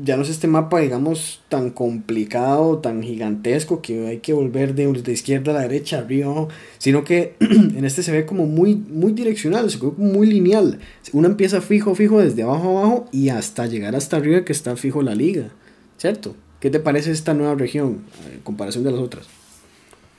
ya 0.01 0.17
no 0.17 0.23
es 0.23 0.31
este 0.31 0.47
mapa, 0.47 0.81
digamos, 0.81 1.43
tan 1.49 1.71
complicado, 1.71 2.79
tan 2.79 3.03
gigantesco, 3.03 3.83
que 3.83 4.07
hay 4.07 4.19
que 4.19 4.33
volver 4.33 4.75
de, 4.75 4.91
de 4.91 5.13
izquierda 5.13 5.53
a 5.53 5.55
la 5.55 5.61
derecha, 5.63 5.99
arriba, 5.99 6.27
abajo, 6.27 6.49
sino 6.79 7.05
que 7.05 7.35
en 7.41 7.85
este 7.85 8.03
se 8.03 8.13
ve 8.13 8.25
como 8.25 8.47
muy, 8.47 8.75
muy 8.75 9.13
direccional, 9.13 9.71
se 9.71 9.79
ve 9.79 9.93
muy 9.99 10.27
lineal. 10.27 10.79
Uno 11.13 11.29
empieza 11.29 11.61
fijo, 11.61 11.95
fijo, 11.95 12.21
desde 12.21 12.43
abajo 12.43 12.79
a 12.79 12.81
abajo 12.81 13.09
y 13.13 13.29
hasta 13.29 13.67
llegar 13.67 13.95
hasta 13.95 14.17
arriba 14.17 14.45
que 14.45 14.53
está 14.53 14.77
fijo 14.77 15.03
la 15.03 15.15
liga, 15.15 15.49
¿cierto? 15.99 16.35
¿Qué 16.59 16.71
te 16.71 16.81
parece 16.81 17.11
esta 17.11 17.35
nueva 17.35 17.55
región 17.55 18.05
en 18.33 18.41
comparación 18.41 18.85
de 18.85 18.93
las 18.93 19.01
otras? 19.01 19.29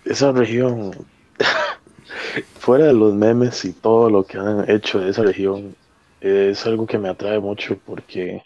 Esa 0.05 0.31
región, 0.31 0.91
fuera 2.59 2.87
de 2.87 2.93
los 2.93 3.15
memes 3.15 3.65
y 3.65 3.71
todo 3.71 4.09
lo 4.09 4.25
que 4.25 4.37
han 4.37 4.69
hecho 4.69 4.99
de 4.99 5.09
esa 5.09 5.23
región, 5.23 5.75
es 6.21 6.65
algo 6.65 6.85
que 6.85 6.97
me 6.97 7.09
atrae 7.09 7.39
mucho 7.39 7.77
porque 7.85 8.43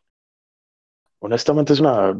honestamente 1.19 1.73
es 1.73 1.79
una, 1.79 2.17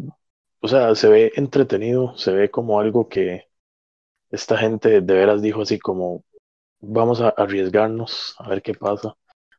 o 0.62 0.68
sea, 0.68 0.96
se 0.96 1.10
ve 1.10 1.32
entretenido, 1.36 2.18
se 2.18 2.32
ve 2.32 2.52
como 2.52 2.80
algo 2.80 3.08
que 3.10 3.48
esta 4.32 4.58
gente 4.58 5.02
de 5.02 5.14
veras 5.14 5.42
dijo 5.42 5.62
así 5.62 5.80
como, 5.80 6.24
vamos 6.80 7.22
a 7.22 7.30
arriesgarnos, 7.30 8.36
a 8.40 8.50
ver 8.50 8.62
qué 8.62 8.74
pasa, 8.74 9.16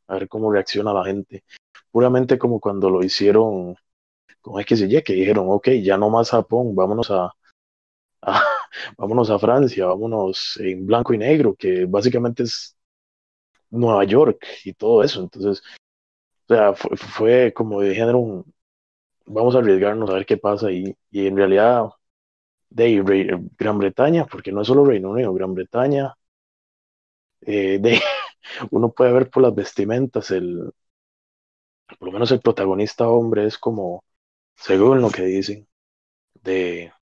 a 0.09 0.15
ver 0.15 0.29
cómo 0.29 0.53
reacciona 0.53 0.93
la 0.93 1.05
gente. 1.05 1.45
Puramente 1.91 2.39
como 2.39 2.61
cuando 2.61 2.91
lo 2.91 3.05
hicieron 3.05 3.77
con 4.41 4.61
X 4.61 4.83
y 4.83 5.03
que 5.03 5.15
dijeron, 5.15 5.47
ok, 5.51 5.69
ya 5.83 5.97
no 5.99 6.11
más 6.11 6.31
Japón, 6.31 6.75
vámonos 6.75 7.11
a, 7.11 7.33
a 8.23 8.43
vámonos 8.99 9.31
a 9.31 9.39
Francia, 9.39 9.87
vámonos 9.87 10.59
en 10.61 10.87
blanco 10.87 11.15
y 11.15 11.19
negro, 11.19 11.55
que 11.57 11.87
básicamente 11.87 12.45
es 12.45 12.77
Nueva 13.71 14.05
York 14.05 14.47
y 14.65 14.75
todo 14.75 15.03
eso. 15.03 15.23
Entonces, 15.23 15.63
o 16.49 16.55
sea, 16.55 16.75
fue, 16.75 16.97
fue 16.97 17.53
como 17.55 17.81
de 17.81 17.95
género 17.95 18.19
un, 18.21 18.55
vamos 19.29 19.55
a 19.55 19.59
arriesgarnos 19.59 20.11
a 20.11 20.15
ver 20.15 20.27
qué 20.27 20.37
pasa 20.37 20.71
y, 20.73 20.97
y 21.11 21.27
en 21.27 21.37
realidad 21.37 21.91
de 22.71 23.03
Gran 23.59 23.79
Bretaña, 23.79 24.27
porque 24.27 24.53
no 24.53 24.63
es 24.63 24.69
solo 24.69 24.85
Reino 24.85 25.11
Unido, 25.11 25.35
Gran 25.35 25.55
Bretaña, 25.55 26.15
eh, 27.41 27.79
de, 27.81 28.01
uno 28.71 28.91
puede 28.93 29.13
ver 29.13 29.31
por 29.31 29.43
las 29.43 29.55
vestimentas, 29.55 30.31
el, 30.31 30.73
por 31.99 32.09
lo 32.09 32.13
menos 32.13 32.31
el 32.33 32.41
protagonista 32.41 33.09
hombre 33.09 33.47
es 33.47 33.59
como, 33.59 34.05
según 34.57 35.01
lo 35.03 35.11
que 35.11 35.23
dicen, 35.25 35.69
de, 36.43 36.93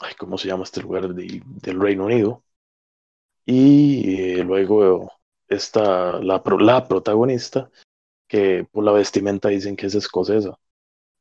ay, 0.00 0.14
¿cómo 0.18 0.38
se 0.38 0.48
llama 0.48 0.64
este 0.64 0.82
lugar? 0.82 1.14
De, 1.14 1.42
del 1.44 1.80
Reino 1.80 2.04
Unido. 2.06 2.44
Y 3.44 4.40
eh, 4.40 4.44
luego 4.44 5.12
está 5.48 6.20
la, 6.20 6.42
la 6.60 6.88
protagonista, 6.88 7.70
que 8.28 8.66
por 8.72 8.84
la 8.84 8.92
vestimenta 8.92 9.48
dicen 9.50 9.76
que 9.76 9.86
es 9.86 9.94
escocesa. 9.94 10.58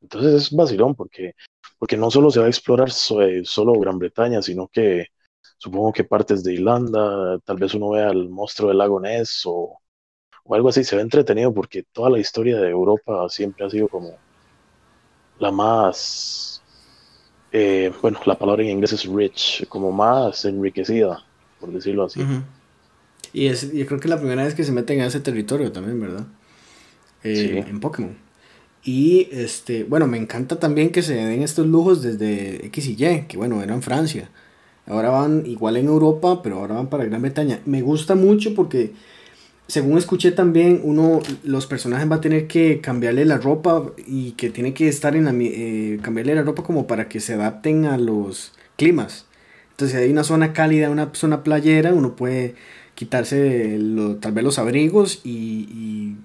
Entonces 0.01 0.33
es 0.43 0.51
vacilón 0.55 0.95
porque, 0.95 1.33
porque 1.77 1.97
no 1.97 2.11
solo 2.11 2.31
se 2.31 2.39
va 2.39 2.45
a 2.47 2.49
explorar 2.49 2.91
solo 2.91 3.73
Gran 3.79 3.99
Bretaña, 3.99 4.41
sino 4.41 4.67
que 4.67 5.07
supongo 5.57 5.93
que 5.93 6.03
partes 6.03 6.43
de 6.43 6.53
Irlanda, 6.55 7.39
tal 7.45 7.57
vez 7.57 7.73
uno 7.75 7.91
vea 7.91 8.09
el 8.11 8.29
monstruo 8.29 8.69
del 8.69 8.79
lago 8.79 8.99
Ness 8.99 9.43
o, 9.45 9.79
o 10.45 10.55
algo 10.55 10.69
así, 10.69 10.83
se 10.83 10.95
ve 10.97 11.03
entretenido 11.03 11.53
porque 11.53 11.83
toda 11.91 12.09
la 12.11 12.19
historia 12.19 12.59
de 12.59 12.69
Europa 12.69 13.27
siempre 13.29 13.65
ha 13.65 13.69
sido 13.69 13.89
como 13.89 14.21
la 15.37 15.51
más, 15.51 16.65
eh, 17.51 17.93
bueno, 18.01 18.19
la 18.25 18.37
palabra 18.39 18.63
en 18.63 18.69
inglés 18.71 18.93
es 18.93 19.05
rich, 19.07 19.67
como 19.69 19.91
más 19.91 20.45
enriquecida, 20.45 21.25
por 21.59 21.71
decirlo 21.73 22.05
así. 22.05 22.31
Y 23.33 23.47
es, 23.47 23.71
yo 23.71 23.85
creo 23.85 23.99
que 23.99 24.07
es 24.07 24.09
la 24.09 24.19
primera 24.19 24.43
vez 24.43 24.55
que 24.55 24.63
se 24.63 24.71
meten 24.71 25.01
a 25.01 25.05
ese 25.07 25.19
territorio 25.21 25.71
también, 25.71 25.99
¿verdad? 26.01 26.27
Eh, 27.23 27.63
en 27.67 27.79
Pokémon. 27.81 28.17
Y 28.83 29.27
este, 29.31 29.83
bueno, 29.83 30.07
me 30.07 30.17
encanta 30.17 30.59
también 30.59 30.89
que 30.89 31.03
se 31.03 31.13
den 31.13 31.43
estos 31.43 31.67
lujos 31.67 32.01
desde 32.01 32.65
X 32.67 32.87
y 32.87 32.91
Y, 33.03 33.25
que 33.27 33.37
bueno, 33.37 33.61
eran 33.61 33.81
Francia. 33.81 34.29
Ahora 34.87 35.09
van 35.09 35.45
igual 35.45 35.77
en 35.77 35.85
Europa, 35.85 36.41
pero 36.41 36.57
ahora 36.57 36.75
van 36.75 36.89
para 36.89 37.05
Gran 37.05 37.21
Bretaña. 37.21 37.61
Me 37.65 37.81
gusta 37.81 38.15
mucho 38.15 38.55
porque, 38.55 38.93
según 39.67 39.97
escuché 39.99 40.31
también, 40.31 40.81
uno, 40.83 41.19
los 41.43 41.67
personajes 41.67 42.09
va 42.11 42.15
a 42.15 42.21
tener 42.21 42.47
que 42.47 42.81
cambiarle 42.81 43.25
la 43.25 43.37
ropa 43.37 43.93
y 44.07 44.31
que 44.31 44.49
tiene 44.49 44.73
que 44.73 44.87
estar 44.87 45.15
en 45.15 45.25
la, 45.25 45.33
eh, 45.35 45.99
cambiarle 46.01 46.33
la 46.35 46.41
ropa 46.41 46.63
como 46.63 46.87
para 46.87 47.07
que 47.07 47.19
se 47.19 47.33
adapten 47.33 47.85
a 47.85 47.97
los 47.99 48.53
climas. 48.77 49.27
Entonces, 49.71 49.97
si 49.97 50.03
hay 50.03 50.11
una 50.11 50.23
zona 50.23 50.53
cálida, 50.53 50.89
una 50.89 51.11
zona 51.13 51.43
playera, 51.43 51.93
uno 51.93 52.15
puede 52.15 52.55
quitarse 52.95 53.79
tal 54.19 54.31
vez 54.31 54.43
los 54.43 54.59
abrigos 54.59 55.21
y 55.23 56.15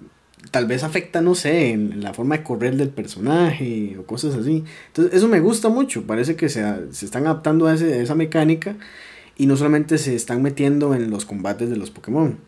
tal 0.50 0.66
vez 0.66 0.82
afecta, 0.82 1.20
no 1.20 1.34
sé, 1.34 1.70
en, 1.70 2.02
la 2.02 2.14
forma 2.14 2.38
de 2.38 2.42
correr 2.42 2.76
del 2.76 2.90
personaje 2.90 3.96
o 3.98 4.04
cosas 4.04 4.34
así. 4.34 4.64
Entonces, 4.88 5.14
eso 5.14 5.28
me 5.28 5.40
gusta 5.40 5.68
mucho. 5.68 6.06
Parece 6.06 6.36
que 6.36 6.48
se, 6.48 6.62
se 6.92 7.04
están 7.04 7.26
adaptando 7.26 7.66
a, 7.66 7.74
esa 7.74 8.14
mecánica 8.14 8.76
y 9.36 9.46
no 9.46 9.56
solamente 9.56 9.98
se 9.98 10.14
están 10.14 10.42
metiendo 10.42 10.94
en 10.94 11.10
los 11.10 11.24
combates 11.24 11.70
de 11.70 11.76
los 11.76 11.90
Pokémon. 11.90 12.38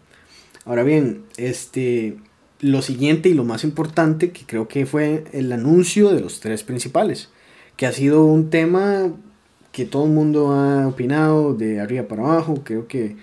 Ahora 0.64 0.82
bien, 0.82 1.22
este, 1.36 2.16
lo 2.60 2.82
siguiente 2.82 3.28
y 3.28 3.34
lo 3.34 3.44
más 3.44 3.64
importante 3.64 4.30
que 4.32 4.44
creo 4.46 4.68
que 4.68 4.86
fue 4.86 5.24
el 5.32 5.52
anuncio 5.52 6.10
de 6.10 6.20
los 6.20 6.40
tres 6.40 6.62
principales, 6.62 7.30
que 7.76 7.86
ha 7.86 7.92
sido 7.92 8.24
un 8.24 8.50
tema 8.50 9.12
que 9.72 9.84
todo 9.84 10.04
el 10.06 10.10
mundo 10.10 10.52
ha 10.52 10.86
opinado 10.88 11.54
de 11.54 11.80
arriba 11.80 12.08
para 12.08 12.22
abajo. 12.22 12.62
Creo 12.64 12.88
que 12.88 13.16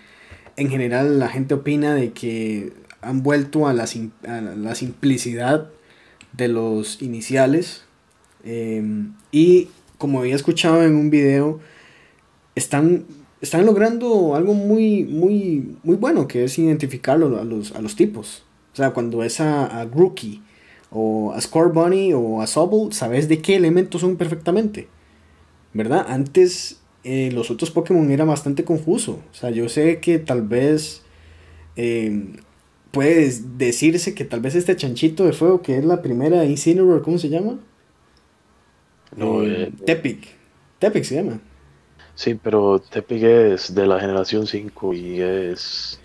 en 0.56 0.70
general 0.70 1.20
la 1.20 1.28
gente 1.28 1.54
opina 1.54 1.94
de 1.94 2.12
que 2.12 2.72
han 3.06 3.24
vuelto 3.24 3.68
a 3.68 3.74
la, 3.74 3.86
la 4.24 4.76
simplicidad 4.76 5.70
de 6.34 6.48
los 6.48 7.02
iniciales. 7.02 7.84
Em, 8.44 9.14
y 9.32 9.70
como 9.98 10.20
había 10.20 10.36
escuchado 10.36 10.84
en 10.84 10.96
un 10.96 11.10
video, 11.10 11.60
están, 12.56 13.06
están 13.42 13.66
logrando 13.66 14.36
algo 14.36 14.54
muy, 14.54 15.04
muy, 15.04 15.78
muy 15.84 15.96
bueno, 15.96 16.28
que 16.28 16.44
es 16.44 16.58
identificarlo 16.60 17.40
a 17.40 17.44
los, 17.44 17.74
a 17.74 17.82
los 17.82 17.96
tipos. 17.96 18.44
O 18.74 18.76
sea, 18.76 18.92
cuando 18.92 19.24
es 19.24 19.40
a, 19.40 19.80
a 19.80 19.86
Grookey, 19.86 20.42
o 20.92 21.34
a 21.34 21.42
Score 21.42 21.72
Bunny, 21.72 22.14
o 22.14 22.42
a 22.42 22.48
Sobble, 22.48 22.94
sabes 22.94 23.28
de 23.28 23.42
qué 23.42 23.56
elementos 23.56 24.02
son 24.02 24.18
perfectamente. 24.18 24.88
¿Verdad? 25.74 26.06
Antes 26.08 26.80
eh, 27.04 27.32
los 27.34 27.52
otros 27.52 27.70
Pokémon 27.72 28.10
era 28.10 28.26
bastante 28.26 28.64
confuso. 28.64 29.20
O 29.32 29.34
sea, 29.34 29.50
yo 29.52 29.70
sé 29.70 30.00
que 30.00 30.20
tal 30.20 30.42
vez 30.42 31.04
em, 31.76 32.38
puede 32.96 33.30
decirse 33.58 34.16
que 34.16 34.24
tal 34.24 34.40
vez 34.40 34.56
este 34.56 34.74
chanchito 34.78 35.26
de 35.26 35.34
fuego, 35.34 35.62
que 35.62 35.78
es 35.78 35.84
la 35.84 36.02
primera 36.02 36.46
Incineroar, 36.46 37.02
¿cómo 37.02 37.18
se 37.18 37.28
llama? 37.28 37.60
No, 39.18 39.44
eh, 39.44 39.64
eh, 39.64 39.72
Tepic. 39.86 40.30
Tepic 40.80 41.04
se 41.04 41.16
llama. 41.16 41.42
Sí, 42.16 42.40
pero 42.42 42.80
Tepic 42.80 43.22
es 43.22 43.76
de 43.76 43.86
la 43.86 44.00
generación 44.00 44.48
5 44.48 44.94
y 44.94 45.22
es. 45.22 46.00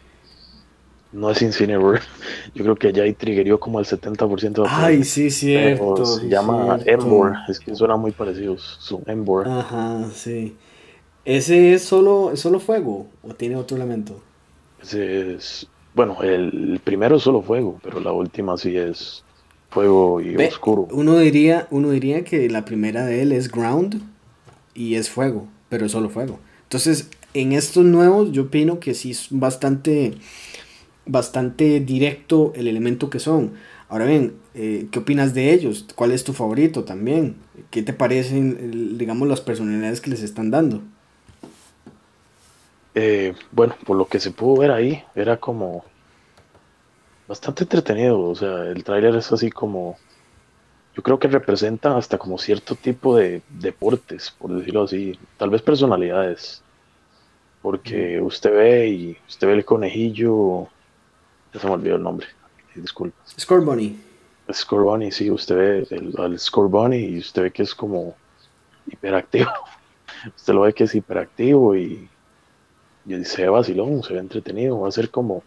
No 1.13 1.31
es 1.31 1.41
Incineroar. 1.43 2.01
Yo 2.57 2.65
creo 2.65 2.75
que 2.75 2.93
ya 2.93 3.05
ahí 3.05 3.13
triggerió 3.13 3.61
como 3.61 3.79
el 3.79 3.87
70% 3.87 4.63
de 4.63 4.69
Ay, 4.69 5.05
sí, 5.05 5.31
cierto. 5.31 6.05
se 6.05 6.29
llama 6.29 6.81
Embor. 6.87 7.35
Es 7.49 7.61
que 7.61 7.73
suena 7.77 7.97
muy 7.97 8.11
parecido. 8.11 8.59
Su 8.59 9.01
Embor. 9.07 9.47
Ajá, 9.49 10.11
sí. 10.13 10.57
¿Ese 11.25 11.73
es 11.73 11.83
solo, 11.83 12.33
es 12.33 12.41
solo 12.41 12.59
fuego 12.59 13.07
o 13.23 13.33
tiene 13.33 13.55
otro 13.55 13.77
elemento? 13.77 14.21
Ese 14.83 15.35
es 15.35 15.69
bueno, 15.95 16.23
el 16.23 16.81
primero 16.83 17.17
es 17.17 17.23
solo 17.23 17.43
fuego, 17.43 17.79
pero 17.83 18.01
la 18.01 18.13
última 18.13 18.57
sí 18.57 18.77
es 18.77 19.25
fuego 19.71 20.21
y 20.21 20.37
oscuro. 20.37 20.89
Uno 20.91 21.19
diría, 21.19 21.67
uno 21.71 21.91
diría 21.91 22.25
que 22.25 22.49
la 22.49 22.65
primera 22.65 23.07
de 23.07 23.23
él 23.23 23.33
es 23.33 23.51
ground 23.51 24.03
y 24.75 24.97
es 24.97 25.11
fuego, 25.11 25.49
pero 25.69 25.87
es 25.87 25.93
solo 25.93 26.11
fuego. 26.11 26.39
Entonces, 26.65 27.11
en 27.35 27.53
estos 27.53 27.85
nuevos 27.85 28.33
yo 28.33 28.43
opino 28.43 28.81
que 28.81 28.95
sí 28.95 29.13
es 29.13 29.29
bastante, 29.31 30.15
bastante 31.07 31.81
directo 31.81 32.53
el 32.55 32.69
elemento 32.69 33.11
que 33.11 33.19
son. 33.19 33.53
Ahora 33.89 34.05
bien, 34.05 34.35
eh, 34.55 34.87
¿qué 34.91 35.01
opinas 35.01 35.35
de 35.35 35.53
ellos? 35.53 35.87
¿Cuál 35.97 36.13
es 36.13 36.23
tu 36.23 36.33
favorito 36.33 36.85
también? 36.85 37.37
¿Qué 37.71 37.83
te 37.83 37.93
parecen, 37.93 38.97
digamos, 38.99 39.27
las 39.27 39.41
personalidades 39.41 40.01
que 40.01 40.11
les 40.11 40.23
están 40.23 40.51
dando? 40.53 40.83
Eh, 42.95 43.35
bueno, 43.53 43.75
por 43.87 43.97
lo 43.97 44.07
que 44.07 44.21
se 44.21 44.31
pudo 44.31 44.61
ver 44.61 44.71
ahí, 44.71 45.05
era 45.15 45.37
como 45.37 45.85
bastante 47.29 47.65
entretenido. 47.65 48.21
O 48.21 48.35
sea, 48.35 48.65
el 48.65 48.85
tráiler 48.85 49.15
es 49.17 49.33
así 49.33 49.51
como. 49.51 49.97
Yo 50.97 51.03
creo 51.05 51.19
que 51.21 51.29
representa 51.29 51.97
hasta 51.97 52.19
como 52.19 52.37
cierto 52.37 52.75
tipo 52.75 53.17
de 53.17 53.43
deportes, 53.49 54.33
por 54.33 54.53
decirlo 54.53 54.83
así. 54.83 55.19
Tal 55.37 55.51
vez 55.51 55.63
personalidades. 55.63 56.63
Porque 57.63 58.21
usted 58.21 58.53
ve 58.53 58.89
y 58.89 59.17
usted 59.29 59.47
ve 59.47 59.53
el 59.55 59.65
conejillo. 59.65 60.69
Ya 61.55 61.61
se 61.61 61.67
me 61.67 61.75
olvidó 61.75 61.97
el 61.97 62.03
nombre. 62.03 62.27
Disculpa. 62.75 63.17
Score 63.39 63.65
Bunny. 63.65 63.97
Score 64.53 64.83
Bunny, 64.83 65.13
sí, 65.13 65.31
usted 65.31 65.57
ve 65.57 65.87
el, 65.91 66.15
al 66.19 66.39
Score 66.39 66.69
Bunny 66.69 66.97
y 66.97 67.19
usted 67.19 67.43
ve 67.43 67.51
que 67.53 67.63
es 67.63 67.75
como 67.75 68.17
hiperactivo. 68.87 69.51
usted 70.37 70.55
lo 70.55 70.63
ve 70.63 70.73
que 70.73 70.85
es 70.85 70.95
hiperactivo 70.95 71.77
y 71.77 72.09
y 73.07 73.25
se 73.25 73.43
ve 73.43 73.49
vacilón, 73.49 74.03
se 74.03 74.15
ve 74.15 74.21
entretenido, 74.21 74.81
va 74.81 74.89
a 74.89 74.93
ser 74.93 75.11
como, 75.11 75.43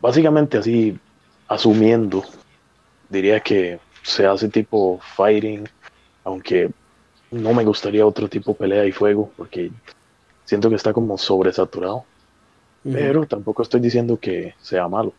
básicamente 0.00 0.58
así, 0.58 0.98
asumiendo, 1.48 2.24
diría 3.08 3.40
que 3.40 3.78
se 4.02 4.26
hace 4.26 4.48
tipo 4.48 5.00
fighting, 5.16 5.68
aunque 6.24 6.70
no 7.30 7.52
me 7.54 7.64
gustaría 7.64 8.06
otro 8.06 8.28
tipo 8.28 8.54
pelea 8.54 8.86
y 8.86 8.92
fuego, 8.92 9.32
porque 9.36 9.70
siento 10.44 10.68
que 10.68 10.76
está 10.76 10.92
como 10.92 11.18
sobresaturado. 11.18 12.04
Pero 12.84 13.24
tampoco 13.24 13.62
estoy 13.62 13.80
diciendo 13.80 14.18
que 14.20 14.54
sea 14.60 14.86
malo. 14.88 15.14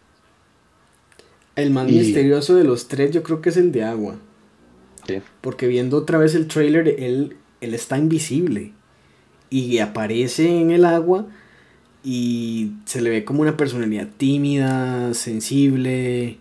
El 1.56 1.72
más 1.72 1.88
misterioso 1.88 2.56
de 2.56 2.64
los 2.64 2.88
tres 2.88 3.10
yo 3.10 3.24
creo 3.24 3.42
que 3.42 3.50
es 3.50 3.58
el 3.58 3.72
de 3.72 3.84
agua. 3.84 4.18
Sí. 5.08 5.20
Porque 5.42 5.66
viendo 5.66 5.98
otra 5.98 6.20
vez 6.20 6.36
el 6.36 6.48
trailer, 6.48 6.88
él, 6.88 7.38
él 7.62 7.74
está 7.74 7.98
invisible. 7.98 8.72
Y 9.56 9.80
aparece 9.80 10.60
en 10.60 10.70
el 10.70 10.84
agua 10.84 11.28
y 12.04 12.74
se 12.84 13.00
le 13.00 13.10
ve 13.10 13.24
como 13.24 13.42
una 13.42 13.56
personalidad 13.56 14.10
tímida, 14.18 15.14
sensible. 15.14 16.40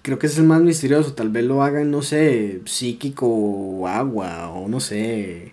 Creo 0.00 0.18
que 0.18 0.28
es 0.28 0.38
el 0.38 0.44
más 0.44 0.62
misterioso. 0.62 1.12
Tal 1.12 1.28
vez 1.28 1.44
lo 1.44 1.62
hagan, 1.62 1.90
no 1.90 2.00
sé, 2.00 2.62
psíquico 2.64 3.26
o 3.26 3.86
agua 3.86 4.48
o 4.48 4.66
no 4.66 4.80
sé. 4.80 5.52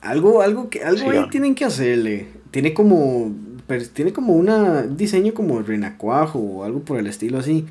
Algo, 0.00 0.42
algo 0.42 0.70
que 0.70 0.84
algo 0.84 1.10
ahí 1.10 1.28
tienen 1.28 1.56
que 1.56 1.64
hacerle. 1.64 2.28
Tiene 2.52 2.72
como 2.72 3.34
tiene 3.94 4.12
como 4.12 4.34
un 4.34 4.96
diseño 4.96 5.34
como 5.34 5.60
renacuajo 5.62 6.38
o 6.38 6.62
algo 6.62 6.82
por 6.82 7.00
el 7.00 7.08
estilo 7.08 7.38
así. 7.38 7.66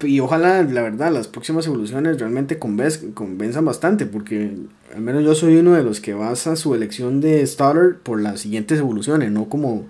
Y 0.00 0.20
ojalá, 0.20 0.62
la 0.62 0.82
verdad, 0.82 1.10
las 1.10 1.26
próximas 1.26 1.66
evoluciones 1.66 2.20
realmente 2.20 2.58
convenzan 2.58 3.64
bastante, 3.64 4.06
porque 4.06 4.56
al 4.94 5.00
menos 5.00 5.24
yo 5.24 5.34
soy 5.34 5.56
uno 5.56 5.74
de 5.74 5.82
los 5.82 6.00
que 6.00 6.14
basa 6.14 6.54
su 6.54 6.74
elección 6.74 7.20
de 7.20 7.44
starter 7.44 7.98
por 7.98 8.20
las 8.20 8.40
siguientes 8.40 8.78
evoluciones, 8.78 9.32
no 9.32 9.48
como 9.48 9.88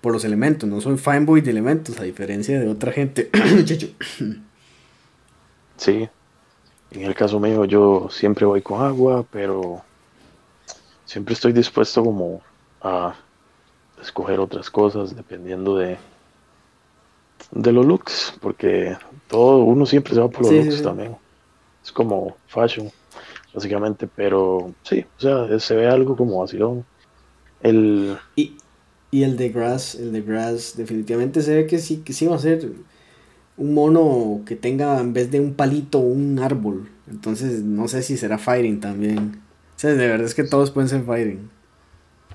por 0.00 0.12
los 0.12 0.24
elementos. 0.24 0.68
No 0.68 0.80
soy 0.80 0.98
fanboy 0.98 1.40
de 1.40 1.52
elementos, 1.52 2.00
a 2.00 2.02
diferencia 2.02 2.58
de 2.58 2.68
otra 2.68 2.90
gente. 2.90 3.30
sí, 5.76 6.08
en 6.90 7.02
el 7.02 7.14
caso 7.14 7.38
mío 7.38 7.64
yo 7.64 8.08
siempre 8.10 8.46
voy 8.46 8.60
con 8.60 8.82
agua, 8.82 9.24
pero 9.30 9.82
siempre 11.04 11.34
estoy 11.34 11.52
dispuesto 11.52 12.02
como 12.02 12.42
a 12.82 13.14
escoger 14.02 14.40
otras 14.40 14.68
cosas 14.68 15.14
dependiendo 15.14 15.76
de, 15.76 15.96
de 17.52 17.72
los 17.72 17.86
looks, 17.86 18.34
porque 18.40 18.96
todo 19.28 19.64
uno 19.64 19.86
siempre 19.86 20.14
se 20.14 20.20
va 20.20 20.28
por 20.28 20.42
los 20.42 20.52
looks 20.52 20.82
también. 20.82 21.16
Es 21.82 21.92
como 21.92 22.36
fashion, 22.46 22.90
básicamente, 23.52 24.08
pero 24.14 24.72
sí, 24.82 25.04
o 25.18 25.20
sea, 25.20 25.58
se 25.60 25.76
ve 25.76 25.86
algo 25.86 26.16
como 26.16 26.40
vacilón. 26.40 26.84
El... 27.62 28.16
Y, 28.36 28.56
y 29.10 29.22
el 29.22 29.36
de 29.36 29.50
Grass, 29.50 29.94
el 29.94 30.12
de 30.12 30.22
Grass, 30.22 30.74
definitivamente 30.76 31.42
se 31.42 31.54
ve 31.54 31.66
que 31.66 31.78
sí, 31.78 31.98
que 31.98 32.12
sí 32.12 32.26
va 32.26 32.36
a 32.36 32.38
ser 32.38 32.70
un 33.56 33.74
mono 33.74 34.40
que 34.44 34.56
tenga 34.56 34.98
en 35.00 35.12
vez 35.12 35.30
de 35.30 35.40
un 35.40 35.54
palito 35.54 35.98
un 35.98 36.38
árbol. 36.38 36.88
Entonces 37.08 37.62
no 37.62 37.86
sé 37.88 38.02
si 38.02 38.16
será 38.16 38.38
fighting 38.38 38.80
también. 38.80 39.40
O 39.76 39.78
sea, 39.78 39.90
de 39.90 40.08
verdad 40.08 40.26
es 40.26 40.34
que 40.34 40.44
todos 40.44 40.70
pueden 40.70 40.88
ser 40.88 41.04
fighting. 41.04 41.50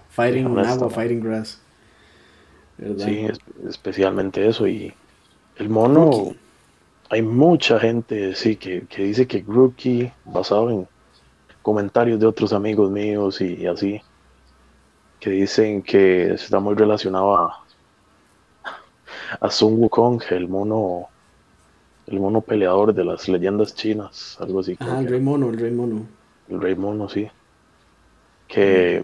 Fighting 0.10 0.58
agua, 0.60 0.90
fighting 0.90 1.22
grass. 1.22 1.60
Sí, 2.98 3.28
especialmente 3.68 4.48
eso. 4.48 4.68
Y 4.68 4.94
el 5.58 5.70
mono, 5.70 6.34
hay 7.10 7.22
mucha 7.22 7.80
gente 7.80 8.36
sí 8.36 8.56
que, 8.56 8.86
dice 8.98 9.28
que 9.28 9.42
Grookey, 9.42 10.12
basado 10.26 10.70
en 10.70 10.88
comentarios 11.62 12.20
de 12.20 12.28
otros 12.28 12.54
amigos 12.54 12.92
míos 12.92 13.42
y, 13.42 13.66
así, 13.66 14.00
que 15.20 15.32
dicen 15.32 15.82
que 15.82 16.34
está 16.34 16.60
muy 16.60 16.76
relacionado 16.76 17.36
a, 17.36 17.64
a 19.40 19.50
Sun 19.50 19.82
Wukong, 19.82 20.22
el 20.30 20.48
mono, 20.48 21.08
el 22.08 22.20
mono 22.20 22.42
peleador 22.42 22.94
de 22.94 23.04
las 23.04 23.28
leyendas 23.28 23.74
chinas, 23.74 24.38
algo 24.40 24.60
así. 24.60 24.78
Ah, 24.80 25.00
el 25.00 25.08
rey 25.08 25.20
mono, 25.20 25.50
el 25.50 25.60
rey 25.60 25.72
mono. 25.72 26.06
El 26.48 26.62
rey 26.62 26.76
mono, 26.76 27.10
sí. 27.10 27.28
Que 28.48 29.04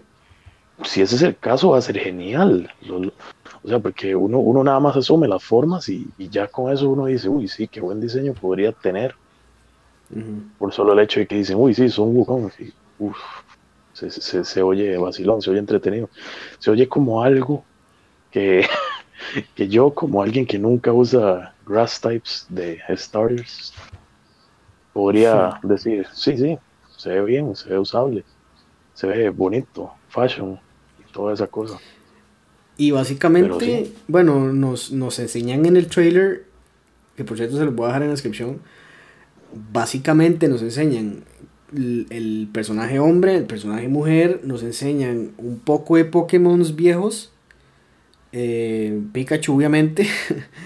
si 0.84 1.01
ese 1.01 1.15
es 1.15 1.21
el 1.23 1.38
caso, 1.38 1.71
va 1.71 1.80
a 1.80 1.82
ser 1.82 1.97
genial. 1.97 2.71
O 3.65 3.67
sea, 3.67 3.80
porque 3.80 4.15
uno, 4.15 4.38
uno 4.38 4.63
nada 4.63 4.80
más 4.80 4.95
asume 4.95 5.28
las 5.28 5.43
formas 5.43 5.89
y, 5.89 6.08
ya 6.30 6.47
con 6.47 6.71
eso 6.71 6.88
uno 6.88 7.08
dice, 7.08 7.28
uy, 7.28 7.47
sí, 7.47 7.67
qué 7.67 7.82
buen 7.82 7.99
diseño 7.99 8.34
podría 8.34 8.71
tener. 8.71 9.15
Por 10.60 10.71
solo 10.71 10.93
el 10.93 10.99
hecho 10.99 11.19
de 11.19 11.25
que 11.25 11.36
dicen, 11.36 11.58
uy, 11.58 11.73
sí, 11.73 11.89
son 11.89 12.15
Wukong. 12.15 12.51
se, 13.93 14.43
se, 14.43 14.62
oye 14.62 14.95
vacilón, 14.97 15.41
se 15.41 15.49
oye 15.49 15.58
entretenido. 15.58 16.12
Se 16.60 16.69
oye 16.69 16.88
como 16.88 17.23
algo 17.23 17.63
que, 18.30 18.67
que 19.56 19.67
yo, 19.67 19.95
como 19.95 20.21
alguien 20.21 20.45
que 20.45 20.60
nunca 20.60 20.93
usa 20.93 21.56
grass 21.65 21.99
types 21.99 22.45
de 22.49 22.80
starters, 22.95 23.73
podría 24.93 25.60
decir, 25.63 26.06
sí, 26.13 26.38
sí, 26.38 26.60
se 26.95 27.10
ve 27.10 27.21
bien, 27.23 27.56
se 27.56 27.69
ve 27.69 27.80
usable, 27.80 28.23
se 28.93 29.08
ve 29.08 29.32
bonito, 29.32 29.91
fashion 30.10 30.60
toda 31.12 31.34
esa 31.34 31.47
cosa. 31.47 31.80
Y 32.77 32.91
básicamente, 32.91 33.91
bueno, 34.07 34.51
nos, 34.51 34.91
nos 34.91 35.19
enseñan 35.19 35.65
en 35.65 35.77
el 35.77 35.88
trailer, 35.88 36.45
que 37.15 37.23
por 37.23 37.38
cierto 37.38 37.57
se 37.57 37.65
los 37.65 37.73
voy 37.73 37.85
a 37.85 37.88
dejar 37.88 38.01
en 38.01 38.07
la 38.09 38.13
descripción, 38.13 38.59
básicamente 39.71 40.47
nos 40.47 40.61
enseñan 40.61 41.23
el, 41.73 42.49
personaje 42.51 42.99
hombre, 42.99 43.35
el 43.35 43.45
personaje 43.45 43.88
mujer, 43.88 44.41
nos 44.43 44.63
enseñan 44.63 45.31
un 45.38 45.59
poco 45.59 45.97
de 45.97 46.05
Pokémon 46.05 46.63
viejos, 46.75 47.31
eh, 48.31 49.01
Pikachu 49.13 49.55
obviamente, 49.55 50.07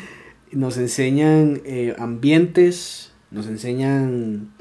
nos 0.52 0.78
enseñan 0.78 1.62
eh, 1.66 1.96
ambientes, 2.00 3.12
nos 3.32 3.48
enseñan 3.48 4.52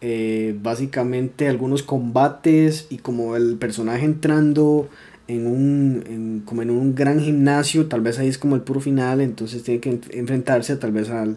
eh, 0.00 0.56
básicamente 0.60 1.48
algunos 1.48 1.82
combates 1.82 2.86
y 2.90 2.98
como 2.98 3.36
el 3.36 3.56
personaje 3.56 4.04
entrando 4.04 4.88
en 5.28 5.46
un, 5.46 6.42
como 6.44 6.62
en 6.62 6.70
un 6.70 6.94
gran 6.94 7.20
gimnasio, 7.20 7.86
tal 7.86 8.00
vez 8.00 8.18
ahí 8.18 8.28
es 8.28 8.38
como 8.38 8.56
el 8.56 8.62
puro 8.62 8.80
final, 8.80 9.20
entonces 9.20 9.62
tiene 9.62 9.80
que 9.80 10.00
enfrentarse 10.10 10.76
tal 10.76 10.92
vez 10.92 11.10
al, 11.10 11.36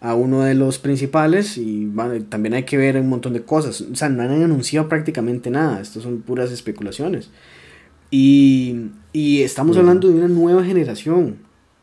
a 0.00 0.14
uno 0.14 0.42
de 0.42 0.54
los 0.54 0.78
principales 0.78 1.56
y 1.56 1.86
bueno, 1.86 2.22
también 2.24 2.54
hay 2.54 2.64
que 2.64 2.76
ver 2.76 2.96
un 2.96 3.08
montón 3.08 3.32
de 3.32 3.42
cosas, 3.42 3.80
o 3.80 3.94
sea, 3.94 4.08
no 4.08 4.22
han 4.22 4.42
anunciado 4.42 4.88
prácticamente 4.88 5.50
nada, 5.50 5.80
estas 5.80 6.02
son 6.02 6.20
puras 6.22 6.50
especulaciones. 6.50 7.30
Y, 8.10 8.90
y 9.12 9.42
estamos 9.42 9.76
hablando 9.76 10.08
de 10.08 10.14
una 10.14 10.28
nueva 10.28 10.64
generación, 10.64 11.36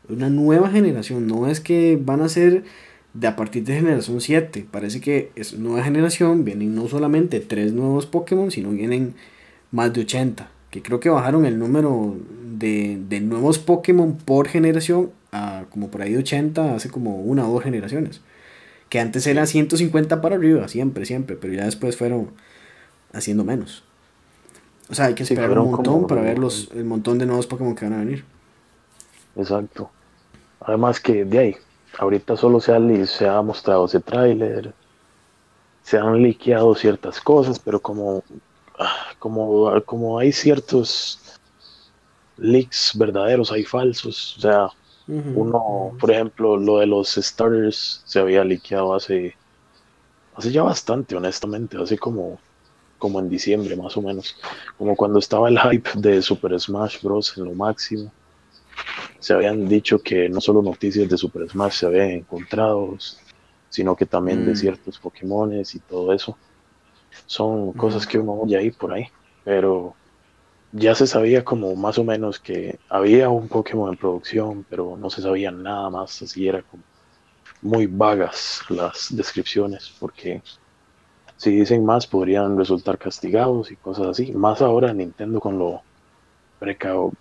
una 0.08 0.28
nueva 0.28 0.70
generación, 0.70 1.26
no 1.26 1.48
es 1.48 1.60
que 1.60 1.98
van 2.02 2.20
a 2.20 2.28
ser 2.28 2.64
de 3.14 3.26
a 3.26 3.36
partir 3.36 3.64
de 3.64 3.74
generación 3.74 4.20
7. 4.20 4.66
Parece 4.70 5.00
que 5.00 5.30
es 5.34 5.58
nueva 5.58 5.82
generación, 5.82 6.44
vienen 6.44 6.74
no 6.74 6.88
solamente 6.88 7.40
tres 7.40 7.72
nuevos 7.72 8.06
Pokémon, 8.06 8.50
sino 8.50 8.70
vienen 8.70 9.14
más 9.70 9.92
de 9.92 10.02
80. 10.02 10.50
Que 10.70 10.82
creo 10.82 11.00
que 11.00 11.08
bajaron 11.08 11.46
el 11.46 11.58
número 11.58 12.16
de, 12.58 13.00
de 13.08 13.20
nuevos 13.20 13.58
Pokémon 13.58 14.16
por 14.16 14.48
generación 14.48 15.10
a 15.32 15.64
como 15.70 15.90
por 15.90 16.02
ahí 16.02 16.12
de 16.12 16.18
80 16.18 16.74
hace 16.74 16.90
como 16.90 17.20
una 17.20 17.48
o 17.48 17.52
dos 17.52 17.62
generaciones. 17.62 18.20
Que 18.88 19.00
antes 19.00 19.26
era 19.26 19.46
150 19.46 20.20
para 20.20 20.36
arriba, 20.36 20.66
siempre, 20.68 21.04
siempre, 21.04 21.36
pero 21.36 21.52
ya 21.52 21.64
después 21.64 21.96
fueron 21.96 22.30
haciendo 23.12 23.44
menos. 23.44 23.84
O 24.90 24.94
sea, 24.94 25.06
hay 25.06 25.14
que 25.14 25.22
esperar 25.22 25.58
un 25.58 25.70
montón 25.72 26.06
para 26.06 26.22
ver 26.22 26.38
los, 26.38 26.70
el 26.74 26.84
montón 26.84 27.18
de 27.18 27.26
nuevos 27.26 27.46
Pokémon 27.46 27.74
que 27.74 27.84
van 27.84 27.94
a 27.94 27.98
venir. 27.98 28.24
Exacto. 29.36 29.90
Además 30.60 31.00
que 31.00 31.24
de 31.24 31.38
ahí, 31.38 31.56
ahorita 31.98 32.36
solo 32.36 32.60
se 32.60 32.72
ha, 32.72 33.06
se 33.06 33.28
ha 33.28 33.42
mostrado 33.42 33.84
ese 33.84 34.00
tráiler, 34.00 34.72
se 35.82 35.98
han 35.98 36.22
liqueado 36.22 36.74
ciertas 36.74 37.20
cosas, 37.20 37.58
pero 37.58 37.80
como, 37.80 38.22
como, 39.18 39.82
como 39.84 40.18
hay 40.18 40.32
ciertos 40.32 41.20
leaks 42.36 42.92
verdaderos, 42.96 43.50
hay 43.52 43.64
falsos, 43.64 44.36
o 44.38 44.40
sea, 44.40 44.68
uno, 45.06 45.96
por 45.98 46.10
ejemplo, 46.10 46.58
lo 46.58 46.78
de 46.78 46.86
los 46.86 47.14
starters 47.14 48.02
se 48.04 48.20
había 48.20 48.44
liqueado 48.44 48.94
hace, 48.94 49.34
hace 50.34 50.52
ya 50.52 50.62
bastante, 50.62 51.16
honestamente, 51.16 51.78
así 51.80 51.96
como, 51.96 52.38
como 52.98 53.18
en 53.18 53.30
diciembre 53.30 53.74
más 53.74 53.96
o 53.96 54.02
menos, 54.02 54.36
como 54.76 54.94
cuando 54.94 55.18
estaba 55.18 55.48
el 55.48 55.58
hype 55.58 55.90
de 55.94 56.20
Super 56.20 56.60
Smash 56.60 57.00
Bros. 57.02 57.36
en 57.38 57.44
lo 57.44 57.52
máximo 57.54 58.12
se 59.18 59.34
habían 59.34 59.68
dicho 59.68 59.98
que 59.98 60.28
no 60.28 60.40
solo 60.40 60.62
noticias 60.62 61.08
de 61.08 61.18
Super 61.18 61.48
Smash 61.48 61.72
se 61.72 61.86
habían 61.86 62.10
encontrado, 62.10 62.96
sino 63.68 63.96
que 63.96 64.06
también 64.06 64.44
de 64.46 64.52
mm. 64.52 64.56
ciertos 64.56 64.98
Pokémones 64.98 65.74
y 65.74 65.80
todo 65.80 66.12
eso. 66.12 66.36
Son 67.28 67.72
cosas 67.74 68.06
que 68.06 68.18
uno 68.18 68.32
oye 68.32 68.56
ahí 68.56 68.70
por 68.72 68.92
ahí, 68.92 69.06
pero 69.44 69.94
ya 70.72 70.94
se 70.94 71.06
sabía 71.06 71.44
como 71.44 71.76
más 71.76 71.98
o 71.98 72.04
menos 72.04 72.40
que 72.40 72.80
había 72.88 73.28
un 73.28 73.48
Pokémon 73.48 73.90
en 73.92 73.98
producción, 73.98 74.66
pero 74.68 74.96
no 74.96 75.10
se 75.10 75.22
sabía 75.22 75.50
nada 75.50 75.90
más, 75.90 76.22
así 76.22 76.48
era 76.48 76.62
como 76.62 76.82
muy 77.62 77.86
vagas 77.86 78.62
las 78.68 79.14
descripciones, 79.14 79.94
porque 80.00 80.42
si 81.36 81.50
dicen 81.50 81.84
más 81.84 82.06
podrían 82.06 82.58
resultar 82.58 82.98
castigados 82.98 83.70
y 83.70 83.76
cosas 83.76 84.08
así. 84.08 84.32
Más 84.32 84.62
ahora 84.62 84.92
Nintendo 84.92 85.38
con 85.38 85.58
lo 85.58 85.82
precau 86.58 87.12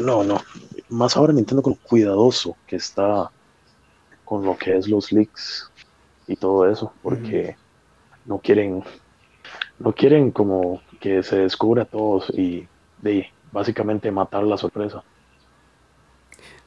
no, 0.00 0.24
no. 0.24 0.40
Más 0.88 1.16
ahora 1.16 1.32
Nintendo 1.32 1.62
con 1.62 1.74
lo 1.74 1.78
cuidadoso 1.78 2.56
que 2.66 2.76
está 2.76 3.30
con 4.24 4.44
lo 4.44 4.56
que 4.56 4.76
es 4.76 4.88
los 4.88 5.12
leaks 5.12 5.70
y 6.26 6.36
todo 6.36 6.68
eso, 6.70 6.92
porque 7.02 7.56
no 8.24 8.38
quieren, 8.38 8.82
no 9.78 9.94
quieren 9.94 10.30
como 10.30 10.82
que 11.00 11.22
se 11.22 11.36
descubra 11.36 11.82
a 11.82 11.86
todos 11.86 12.30
y 12.30 12.66
de 13.02 13.28
básicamente 13.52 14.10
matar 14.10 14.44
la 14.44 14.56
sorpresa. 14.56 15.02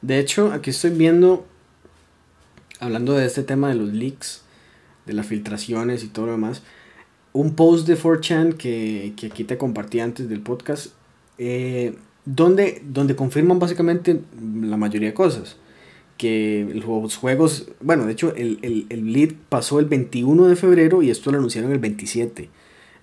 De 0.00 0.18
hecho, 0.18 0.52
aquí 0.52 0.70
estoy 0.70 0.90
viendo, 0.90 1.44
hablando 2.80 3.14
de 3.14 3.26
este 3.26 3.42
tema 3.42 3.68
de 3.68 3.74
los 3.74 3.88
leaks, 3.92 4.42
de 5.06 5.12
las 5.12 5.26
filtraciones 5.26 6.04
y 6.04 6.08
todo 6.08 6.26
lo 6.26 6.32
demás, 6.32 6.62
un 7.32 7.54
post 7.54 7.86
de 7.86 7.96
4chan 7.96 8.54
que, 8.54 9.12
que 9.16 9.26
aquí 9.26 9.44
te 9.44 9.58
compartí 9.58 10.00
antes 10.00 10.28
del 10.28 10.40
podcast, 10.40 10.92
eh, 11.38 11.94
donde, 12.24 12.82
donde 12.84 13.16
confirman 13.16 13.58
básicamente 13.58 14.20
la 14.60 14.76
mayoría 14.76 15.08
de 15.08 15.14
cosas. 15.14 15.56
Que 16.16 16.68
los 16.84 17.16
juegos, 17.16 17.70
bueno, 17.80 18.06
de 18.06 18.12
hecho 18.12 18.34
el, 18.34 18.58
el, 18.62 18.86
el 18.88 19.12
lead 19.12 19.34
pasó 19.48 19.78
el 19.78 19.86
21 19.86 20.46
de 20.46 20.56
febrero 20.56 21.00
y 21.02 21.10
esto 21.10 21.30
lo 21.30 21.38
anunciaron 21.38 21.70
el 21.70 21.78
27. 21.78 22.48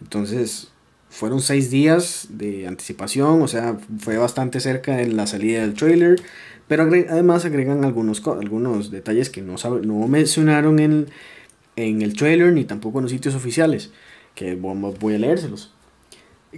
Entonces, 0.02 0.70
fueron 1.10 1.42
seis 1.42 1.72
días 1.72 2.28
de 2.30 2.68
anticipación, 2.68 3.42
o 3.42 3.48
sea, 3.48 3.78
fue 4.00 4.18
bastante 4.18 4.60
cerca 4.60 4.98
de 4.98 5.08
la 5.08 5.28
salida 5.28 5.62
del 5.62 5.74
trailer, 5.74 6.22
pero 6.68 6.84
además 6.84 7.46
agregan 7.46 7.86
algunos, 7.86 8.26
algunos 8.28 8.92
detalles 8.92 9.30
que 9.30 9.42
no, 9.42 9.56
no 9.84 10.08
mencionaron 10.08 10.80
en, 10.80 11.08
en 11.76 12.02
el 12.02 12.16
trailer 12.16 12.52
ni 12.54 12.66
tampoco 12.66 13.00
en 13.00 13.04
los 13.04 13.12
sitios 13.12 13.36
oficiales, 13.36 13.92
que 14.34 14.56
voy 14.56 15.14
a 15.14 15.18
leérselos. 15.18 15.72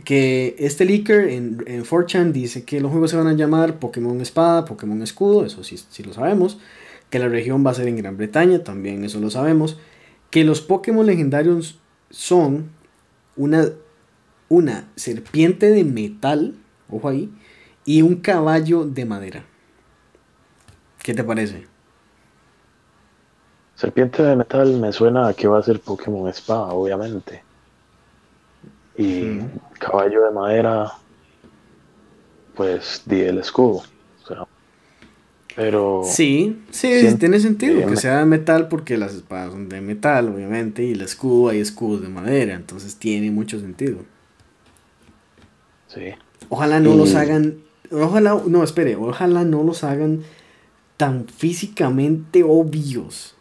Que 0.06 0.56
este 0.60 0.86
leaker 0.86 1.28
en, 1.30 1.64
en 1.68 1.84
4chan 1.84 2.32
dice 2.32 2.64
que 2.64 2.80
los 2.80 2.92
juegos 2.92 3.12
se 3.12 3.18
van 3.18 3.28
a 3.28 3.34
llamar 3.34 3.80
Pokémon 3.80 4.20
Espada, 4.22 4.66
Pokémon 4.66 5.02
Escudo, 5.02 5.46
eso 5.46 5.64
sí, 5.64 5.78
sí 5.90 6.04
lo 6.04 6.14
sabemos. 6.14 6.60
Que 7.10 7.20
la 7.20 7.28
región 7.30 7.66
va 7.66 7.72
a 7.72 7.76
ser 7.76 7.88
en 7.88 7.98
Gran 7.98 8.18
Bretaña, 8.18 8.64
también 8.64 9.04
eso 9.04 9.20
lo 9.20 9.30
sabemos. 9.30 9.78
Que 10.30 10.44
los 10.44 10.62
Pokémon 10.62 11.06
legendarios 11.06 11.80
son 12.10 12.70
una 13.38 13.70
una 14.50 14.88
serpiente 14.96 15.70
de 15.70 15.84
metal, 15.84 16.56
ojo 16.90 17.10
ahí, 17.10 17.32
y 17.86 18.02
un 18.02 18.16
caballo 18.16 18.86
de 18.86 19.06
madera. 19.06 19.46
¿Qué 21.04 21.14
te 21.14 21.24
parece? 21.24 21.68
Serpiente 23.76 24.24
de 24.24 24.36
metal 24.36 24.80
me 24.80 24.92
suena 24.92 25.28
a 25.28 25.34
que 25.34 25.48
va 25.48 25.60
a 25.60 25.64
ser 25.64 25.80
Pokémon 25.80 26.28
Espada, 26.28 26.74
obviamente. 26.74 27.44
Y 28.98 29.40
caballo 29.78 30.26
de 30.26 30.32
madera, 30.32 30.92
pues 32.56 33.04
di 33.06 33.22
el 33.22 33.38
escudo. 33.38 33.84
Pero. 35.58 36.04
Sí, 36.06 36.62
sí, 36.70 37.16
tiene 37.18 37.40
sentido 37.40 37.90
que 37.90 37.98
sea 37.98 38.20
de 38.20 38.26
metal 38.26 38.68
porque 38.68 38.96
las 38.96 39.16
espadas 39.16 39.54
son 39.54 39.70
de 39.70 39.82
metal, 39.82 40.30
obviamente, 40.30 40.86
y 40.86 40.92
el 40.92 41.02
escudo 41.02 41.50
hay 41.50 41.60
escudos 41.60 42.04
de 42.04 42.10
madera, 42.10 42.54
entonces 42.54 42.98
tiene 42.98 43.32
mucho 43.32 43.60
sentido. 43.60 43.98
Ojalá 46.50 46.80
no 46.80 46.96
los 46.96 47.16
hagan. 47.16 47.58
Ojalá, 47.92 48.40
no, 48.46 48.64
espere, 48.64 48.98
ojalá 48.98 49.46
no 49.46 49.64
los 49.64 49.84
hagan 49.84 50.22
tan 50.96 51.26
físicamente 51.28 52.44
obvios. 52.44 53.36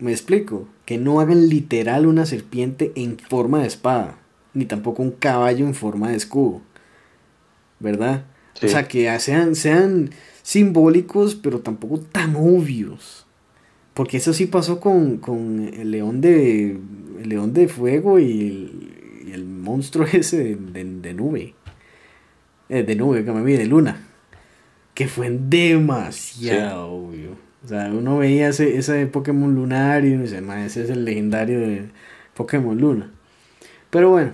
Me 0.00 0.10
explico. 0.10 0.66
Que 0.86 0.98
no 0.98 1.20
hagan 1.20 1.48
literal 1.48 2.06
una 2.06 2.26
serpiente 2.26 2.90
en 2.96 3.16
forma 3.16 3.60
de 3.60 3.68
espada. 3.68 4.18
Ni 4.54 4.64
tampoco 4.64 5.04
un 5.04 5.12
caballo 5.12 5.66
en 5.66 5.74
forma 5.74 6.10
de 6.10 6.16
escudo. 6.16 6.62
¿Verdad? 7.78 8.24
O 8.60 8.66
sea, 8.66 8.88
que 8.88 9.16
sean, 9.20 9.54
sean 9.54 10.10
simbólicos, 10.50 11.36
pero 11.36 11.60
tampoco 11.60 12.00
tan 12.00 12.34
obvios. 12.34 13.24
Porque 13.94 14.16
eso 14.16 14.32
sí 14.32 14.46
pasó 14.46 14.80
con, 14.80 15.70
el 15.72 15.92
león 15.92 16.20
de. 16.20 16.76
El 17.22 17.28
león 17.28 17.52
de 17.52 17.68
fuego 17.68 18.18
y 18.18 19.30
el, 19.32 19.44
monstruo 19.44 20.06
ese 20.12 20.56
de 20.56 21.14
nube. 21.14 21.54
Eh, 22.68 22.82
de 22.82 22.96
nube, 22.96 23.24
que 23.24 23.30
me 23.30 23.44
vi, 23.44 23.56
de 23.56 23.66
luna, 23.66 24.08
que 24.94 25.06
fue 25.06 25.30
demasiado 25.30 26.90
obvio. 26.90 27.36
O 27.64 27.68
sea, 27.68 27.90
uno 27.92 28.18
veía 28.18 28.48
ese, 28.48 28.76
ese 28.76 29.06
Pokémon 29.06 29.54
lunar 29.54 30.04
y 30.04 30.14
uno 30.14 30.22
dice, 30.22 30.42
ese 30.64 30.84
es 30.84 30.90
el 30.90 31.04
legendario 31.04 31.60
de 31.60 31.90
Pokémon 32.34 32.76
Luna. 32.76 33.10
Pero 33.90 34.10
bueno, 34.10 34.32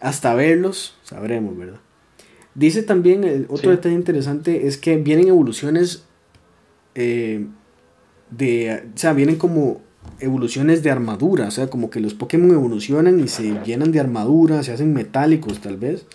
hasta 0.00 0.34
verlos 0.34 0.96
sabremos, 1.02 1.56
¿verdad? 1.56 1.80
Dice 2.58 2.82
también, 2.82 3.22
el 3.22 3.46
otro 3.48 3.70
detalle 3.70 3.94
interesante 3.94 4.66
es 4.66 4.78
que 4.78 4.96
vienen 4.96 5.28
evoluciones 5.28 6.02
eh, 6.96 7.46
de, 8.32 8.82
o 8.96 8.98
sea, 8.98 9.12
vienen 9.12 9.36
como 9.36 9.80
evoluciones 10.18 10.82
de 10.82 10.90
armadura, 10.90 11.46
o 11.46 11.50
sea, 11.52 11.70
como 11.70 11.88
que 11.88 12.00
los 12.00 12.14
Pokémon 12.14 12.50
evolucionan 12.50 13.20
y 13.20 13.28
se 13.28 13.62
llenan 13.64 13.92
de 13.92 14.00
armadura, 14.00 14.64
se 14.64 14.72
hacen 14.72 14.92
metálicos 14.92 15.60
tal 15.60 15.76
vez. 15.76 16.06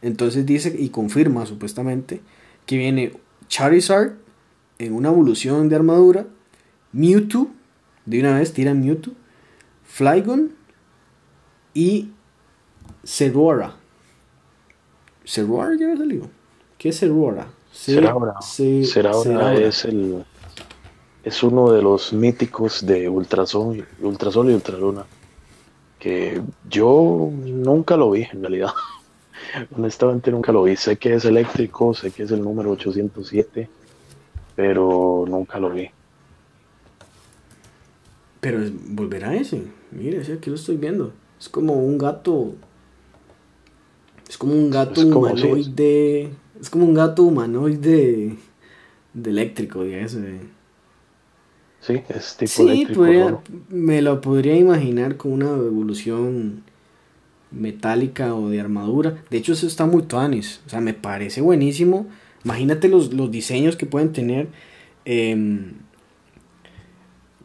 Entonces 0.00 0.46
dice 0.46 0.74
y 0.78 0.88
confirma 0.88 1.44
supuestamente 1.44 2.22
que 2.64 2.78
viene 2.78 3.12
Charizard 3.48 4.14
en 4.78 4.94
una 4.94 5.10
evolución 5.10 5.68
de 5.68 5.76
armadura, 5.76 6.26
Mewtwo, 6.92 7.50
de 8.06 8.20
una 8.20 8.38
vez 8.38 8.54
tira 8.54 8.72
Mewtwo, 8.72 9.12
Flygon 9.84 10.52
y 11.74 12.12
Zeraora. 13.04 13.76
¿Zeraora 15.26 15.76
ya 15.78 15.92
ha 15.92 15.96
salido? 15.96 16.28
¿Qué 16.78 16.90
es 16.90 17.00
Zeraora? 17.00 17.48
Zeraora. 17.72 18.34
es 19.54 19.84
el 19.84 20.24
es 21.24 21.42
uno 21.42 21.72
de 21.72 21.82
los 21.82 22.12
míticos 22.12 22.86
de 22.86 23.08
Ultrasol, 23.08 23.84
Ultrasol 24.00 24.50
y 24.50 24.54
Ultraluna 24.54 25.04
que 25.98 26.40
yo 26.68 27.30
nunca 27.32 27.96
lo 27.96 28.10
vi 28.12 28.22
en 28.32 28.40
realidad. 28.40 28.70
Honestamente 29.76 30.30
nunca 30.30 30.52
lo 30.52 30.62
vi. 30.62 30.76
Sé 30.76 30.96
que 30.96 31.14
es 31.14 31.24
eléctrico, 31.24 31.94
sé 31.94 32.10
que 32.10 32.24
es 32.24 32.30
el 32.30 32.42
número 32.42 32.70
807, 32.70 33.68
pero 34.54 35.24
nunca 35.26 35.58
lo 35.58 35.70
vi. 35.70 35.90
Pero 38.40 38.60
volverá 38.88 39.34
ese. 39.34 39.62
Mire, 39.90 40.18
ese 40.18 40.34
aquí 40.34 40.50
lo 40.50 40.56
estoy 40.56 40.76
viendo. 40.76 41.12
Es 41.40 41.48
como 41.48 41.74
un 41.74 41.98
gato. 41.98 42.54
Es 44.28 44.38
como 44.38 44.54
un 44.54 44.70
gato 44.70 45.00
humanoide. 45.06 46.30
es 46.60 46.70
como 46.70 46.84
un 46.84 46.94
gato 46.94 47.22
humanoide 47.22 48.36
de 49.14 49.30
eléctrico, 49.30 49.84
digamos. 49.84 50.16
Sí, 51.80 52.00
es 52.08 52.36
tipo 52.36 52.50
sí, 52.50 52.86
me 53.68 54.02
lo 54.02 54.20
podría 54.20 54.56
imaginar 54.56 55.16
con 55.16 55.32
una 55.32 55.50
evolución 55.50 56.64
metálica 57.52 58.34
o 58.34 58.48
de 58.48 58.60
armadura. 58.60 59.22
De 59.30 59.38
hecho, 59.38 59.52
eso 59.52 59.66
está 59.66 59.86
muy 59.86 60.02
tuanis. 60.02 60.60
O 60.66 60.70
sea, 60.70 60.80
me 60.80 60.94
parece 60.94 61.40
buenísimo. 61.40 62.06
Imagínate 62.44 62.88
los, 62.88 63.10
diseños 63.30 63.76
que 63.76 63.86
pueden 63.86 64.12
tener. 64.12 64.48
Eh, 65.04 65.72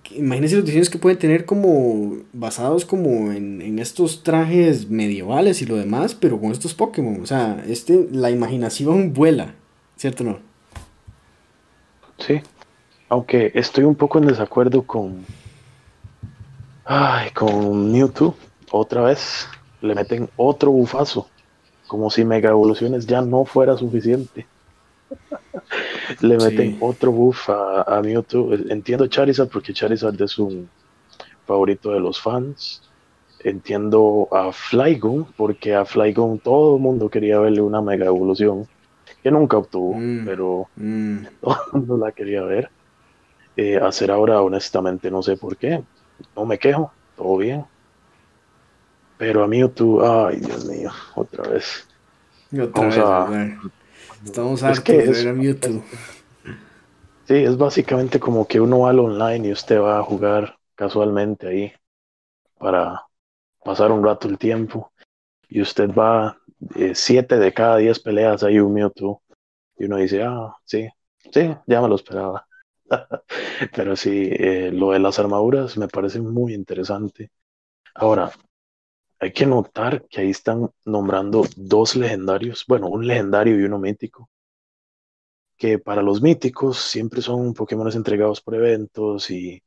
imagínense 0.09 0.55
los 0.55 0.65
diseños 0.65 0.89
que 0.89 0.97
pueden 0.97 1.19
tener 1.19 1.45
como 1.45 2.17
basados 2.33 2.85
como 2.85 3.31
en, 3.31 3.79
estos 3.79 4.23
trajes 4.23 4.89
medievales 4.89 5.61
y 5.61 5.65
lo 5.65 5.75
demás, 5.75 6.13
pero 6.13 6.39
con 6.39 6.51
estos 6.51 6.73
Pokémon. 6.73 7.21
O 7.21 7.25
sea, 7.25 7.63
este, 7.67 8.07
la 8.11 8.29
imaginación 8.29 9.13
vuela, 9.13 9.55
¿cierto 9.95 10.23
no? 10.23 10.39
Sí, 12.17 12.41
aunque 13.09 13.51
estoy 13.55 13.83
un 13.83 13.95
poco 13.95 14.19
en 14.19 14.27
desacuerdo 14.27 14.83
con... 14.83 15.25
Ay, 16.85 17.31
con 17.31 17.91
Mewtwo, 17.91 18.35
otra 18.71 19.01
vez 19.01 19.47
le 19.81 19.95
meten 19.95 20.29
otro 20.35 20.71
bufazo, 20.71 21.27
como 21.87 22.09
si 22.09 22.25
Mega 22.25 22.49
Evoluciones 22.49 23.07
ya 23.07 23.21
no 23.21 23.45
fuera 23.45 23.77
suficiente. 23.77 24.45
Le 26.21 26.37
meten 26.37 26.77
otro 26.79 27.11
buff 27.11 27.49
a, 27.49 28.01
Mewtwo. 28.03 28.53
Entiendo 28.69 29.07
Charizard 29.07 29.49
porque 29.49 29.73
Charizard 29.73 30.19
es 30.21 30.37
un 30.37 30.69
favorito 31.45 31.91
de 31.91 31.99
los 31.99 32.21
fans. 32.21 32.81
Entiendo 33.43 34.27
a 34.31 34.51
Flygon 34.51 35.25
porque 35.35 35.73
a 35.73 35.85
Flygon 35.85 36.39
todo 36.39 36.75
el 36.75 36.81
mundo 36.81 37.09
quería 37.09 37.39
verle 37.39 37.61
una 37.61 37.81
mega 37.81 38.05
evolución 38.05 38.67
que 39.23 39.31
nunca 39.31 39.57
obtuvo, 39.57 39.93
mm, 39.93 40.25
pero 40.25 40.67
mm. 40.75 41.17
todo 41.41 41.57
el 41.65 41.79
mundo 41.79 41.97
la 41.97 42.11
quería 42.11 42.43
ver. 42.43 42.69
Eh, 43.57 43.77
hacer 43.77 44.11
ahora, 44.11 44.41
honestamente, 44.41 45.11
no 45.11 45.21
sé 45.21 45.37
por 45.37 45.57
qué. 45.57 45.83
No 46.35 46.45
me 46.45 46.57
quejo, 46.57 46.91
todo 47.15 47.37
bien. 47.37 47.65
Pero 49.17 49.43
a 49.43 49.47
Mewtwo, 49.47 50.27
ay 50.27 50.39
Dios 50.39 50.65
mío, 50.65 50.91
otra 51.15 51.49
vez. 51.49 51.87
Otra 52.59 52.85
vez, 52.85 52.97
a... 52.97 53.27
Estamos 54.25 54.63
hartos 54.63 54.85
de 54.87 55.07
ver 55.07 55.27
a 55.27 55.33
Mewtwo. 55.33 55.83
Sí, 57.27 57.35
es 57.35 57.57
básicamente 57.57 58.19
como 58.19 58.47
que 58.47 58.59
uno 58.59 58.79
va 58.79 58.89
al 58.89 58.99
online 58.99 59.47
y 59.47 59.51
usted 59.51 59.79
va 59.79 59.99
a 59.99 60.03
jugar 60.03 60.57
casualmente 60.75 61.47
ahí 61.47 61.73
para 62.57 63.05
pasar 63.63 63.91
un 63.91 64.03
rato 64.03 64.27
el 64.27 64.37
tiempo. 64.37 64.91
Y 65.49 65.61
usted 65.61 65.89
va 65.89 66.37
eh, 66.75 66.93
siete 66.93 67.37
de 67.37 67.53
cada 67.53 67.77
diez 67.77 67.99
peleas 67.99 68.43
hay 68.43 68.59
un 68.59 68.73
Mewtwo. 68.73 69.21
Y 69.77 69.85
uno 69.85 69.97
dice, 69.97 70.23
ah, 70.23 70.55
sí, 70.65 70.87
sí, 71.31 71.55
ya 71.65 71.81
me 71.81 71.87
lo 71.87 71.95
esperaba. 71.95 72.45
Pero 73.75 73.95
sí, 73.95 74.29
eh, 74.31 74.71
lo 74.71 74.91
de 74.91 74.99
las 74.99 75.17
armaduras 75.19 75.77
me 75.77 75.87
parece 75.87 76.21
muy 76.21 76.53
interesante. 76.53 77.31
Ahora, 77.95 78.31
hay 79.21 79.31
que 79.33 79.45
notar 79.45 80.07
que 80.09 80.21
ahí 80.21 80.31
están 80.31 80.71
nombrando 80.83 81.45
dos 81.55 81.95
legendarios, 81.95 82.65
bueno, 82.67 82.87
un 82.89 83.05
legendario 83.05 83.59
y 83.59 83.63
uno 83.63 83.77
mítico, 83.77 84.29
que 85.57 85.77
para 85.77 86.01
los 86.01 86.21
míticos 86.23 86.79
siempre 86.79 87.21
son 87.21 87.53
Pokémon 87.53 87.91
entregados 87.93 88.41
por 88.41 88.55
eventos 88.55 89.29
y 89.29 89.61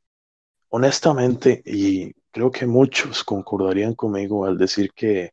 honestamente, 0.71 1.63
y 1.65 2.13
creo 2.33 2.51
que 2.51 2.67
muchos 2.67 3.23
concordarían 3.23 3.95
conmigo 3.95 4.45
al 4.45 4.59
decir 4.59 4.93
que 4.93 5.33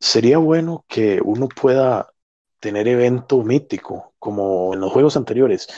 sería 0.00 0.38
bueno 0.38 0.84
que 0.88 1.20
uno 1.24 1.48
pueda 1.48 2.12
tener 2.58 2.88
evento 2.88 3.42
mítico, 3.44 4.14
como 4.18 4.74
en 4.74 4.80
los 4.80 4.92
juegos 4.92 5.16
anteriores. 5.16 5.68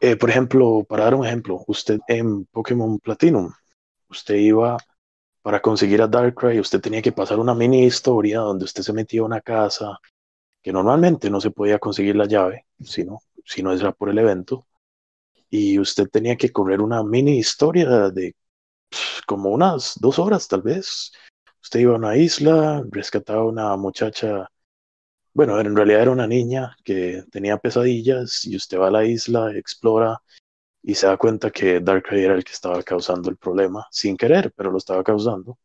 Eh, 0.00 0.16
por 0.16 0.30
ejemplo, 0.30 0.84
para 0.88 1.04
dar 1.04 1.14
un 1.14 1.24
ejemplo, 1.24 1.62
usted 1.68 2.00
en 2.08 2.46
Pokémon 2.46 2.98
Platinum, 2.98 3.52
usted 4.08 4.34
iba 4.36 4.76
para 5.46 5.62
conseguir 5.62 6.02
a 6.02 6.08
Darkrai, 6.08 6.58
usted 6.58 6.80
tenía 6.80 7.00
que 7.00 7.12
pasar 7.12 7.38
una 7.38 7.54
mini 7.54 7.84
historia 7.84 8.40
donde 8.40 8.64
usted 8.64 8.82
se 8.82 8.92
metía 8.92 9.20
a 9.20 9.26
una 9.26 9.40
casa 9.40 9.96
que 10.60 10.72
normalmente 10.72 11.30
no 11.30 11.40
se 11.40 11.52
podía 11.52 11.78
conseguir 11.78 12.16
la 12.16 12.26
llave, 12.26 12.66
sino, 12.80 13.20
si 13.44 13.62
no 13.62 13.72
era 13.72 13.92
por 13.92 14.08
el 14.10 14.18
evento, 14.18 14.66
y 15.48 15.78
usted 15.78 16.08
tenía 16.08 16.34
que 16.36 16.50
correr 16.50 16.80
una 16.80 17.04
mini 17.04 17.38
historia 17.38 18.10
de 18.10 18.34
como 19.24 19.50
unas 19.50 19.94
dos 20.00 20.18
horas 20.18 20.48
tal 20.48 20.62
vez. 20.62 21.12
Usted 21.62 21.78
iba 21.78 21.92
a 21.92 21.98
una 21.98 22.16
isla, 22.16 22.82
rescataba 22.90 23.42
a 23.42 23.46
una 23.46 23.76
muchacha 23.76 24.50
bueno, 25.32 25.60
en 25.60 25.76
realidad 25.76 26.02
era 26.02 26.10
una 26.10 26.26
niña 26.26 26.76
que 26.82 27.22
tenía 27.30 27.56
pesadillas 27.58 28.44
y 28.46 28.56
usted 28.56 28.80
va 28.80 28.88
a 28.88 28.90
la 28.90 29.04
isla, 29.04 29.52
explora 29.56 30.20
y 30.86 30.94
se 30.94 31.08
da 31.08 31.16
cuenta 31.16 31.50
que 31.50 31.80
Darkrai 31.80 32.22
era 32.24 32.34
el 32.34 32.44
que 32.44 32.52
estaba 32.52 32.80
causando 32.82 33.28
el 33.28 33.36
problema, 33.36 33.86
sin 33.90 34.16
querer, 34.16 34.52
pero 34.56 34.70
lo 34.70 34.78
estaba 34.78 35.02
causando. 35.02 35.58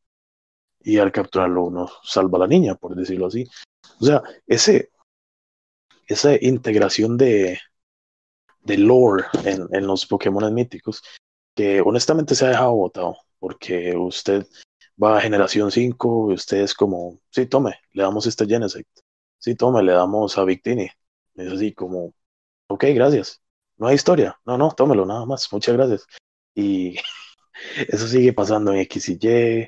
Y 0.81 0.97
al 0.97 1.11
capturarlo 1.11 1.65
uno 1.65 1.89
salva 2.03 2.37
a 2.39 2.41
la 2.41 2.47
niña, 2.47 2.75
por 2.75 2.95
decirlo 2.95 3.27
así. 3.27 3.45
O 3.99 4.05
sea, 4.05 4.23
ese, 4.47 4.91
esa 6.07 6.33
integración 6.43 7.17
de, 7.17 7.59
de 8.63 8.77
lore 8.77 9.25
en, 9.45 9.67
en 9.71 9.87
los 9.87 10.07
Pokémon 10.07 10.51
míticos, 10.53 11.03
que 11.55 11.81
honestamente 11.81 12.35
se 12.35 12.45
ha 12.47 12.49
dejado 12.49 12.73
botado, 12.73 13.17
porque 13.39 13.95
usted 13.95 14.47
va 15.01 15.17
a 15.17 15.21
generación 15.21 15.71
5 15.71 16.31
y 16.31 16.33
usted 16.35 16.61
es 16.61 16.73
como, 16.73 17.19
sí, 17.29 17.45
tome, 17.45 17.75
le 17.93 18.03
damos 18.03 18.25
este 18.25 18.47
Genesect 18.47 18.89
sí, 19.41 19.55
tome, 19.55 19.83
le 19.83 19.93
damos 19.93 20.37
a 20.37 20.45
Victini. 20.45 20.89
Es 21.35 21.51
así 21.53 21.73
como, 21.73 22.13
ok, 22.67 22.85
gracias. 22.95 23.41
No 23.81 23.87
hay 23.87 23.95
historia. 23.95 24.39
No, 24.45 24.59
no, 24.59 24.71
tómelo 24.71 25.05
nada 25.07 25.25
más. 25.25 25.51
Muchas 25.51 25.75
gracias. 25.75 26.05
Y 26.53 26.97
eso 27.89 28.07
sigue 28.07 28.31
pasando 28.31 28.71
en 28.71 28.79
X 28.81 29.09
y 29.09 29.19
Y, 29.19 29.67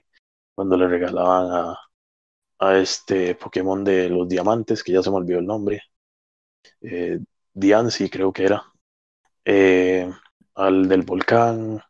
cuando 0.55 0.77
le 0.77 0.87
regalaban 0.87 1.51
a, 1.51 1.79
a 2.59 2.77
este 2.77 3.33
Pokémon 3.35 3.83
de 3.83 4.09
los 4.09 4.29
diamantes, 4.29 4.83
que 4.83 4.91
ya 4.93 5.01
se 5.01 5.09
me 5.09 5.17
olvidó 5.17 5.39
el 5.39 5.47
nombre. 5.47 5.81
Eh, 6.81 7.19
Diancie 7.53 8.09
creo 8.11 8.31
que 8.31 8.45
era. 8.45 8.63
Eh, 9.45 10.11
al 10.55 10.87
del 10.87 11.01
volcán. 11.01 11.81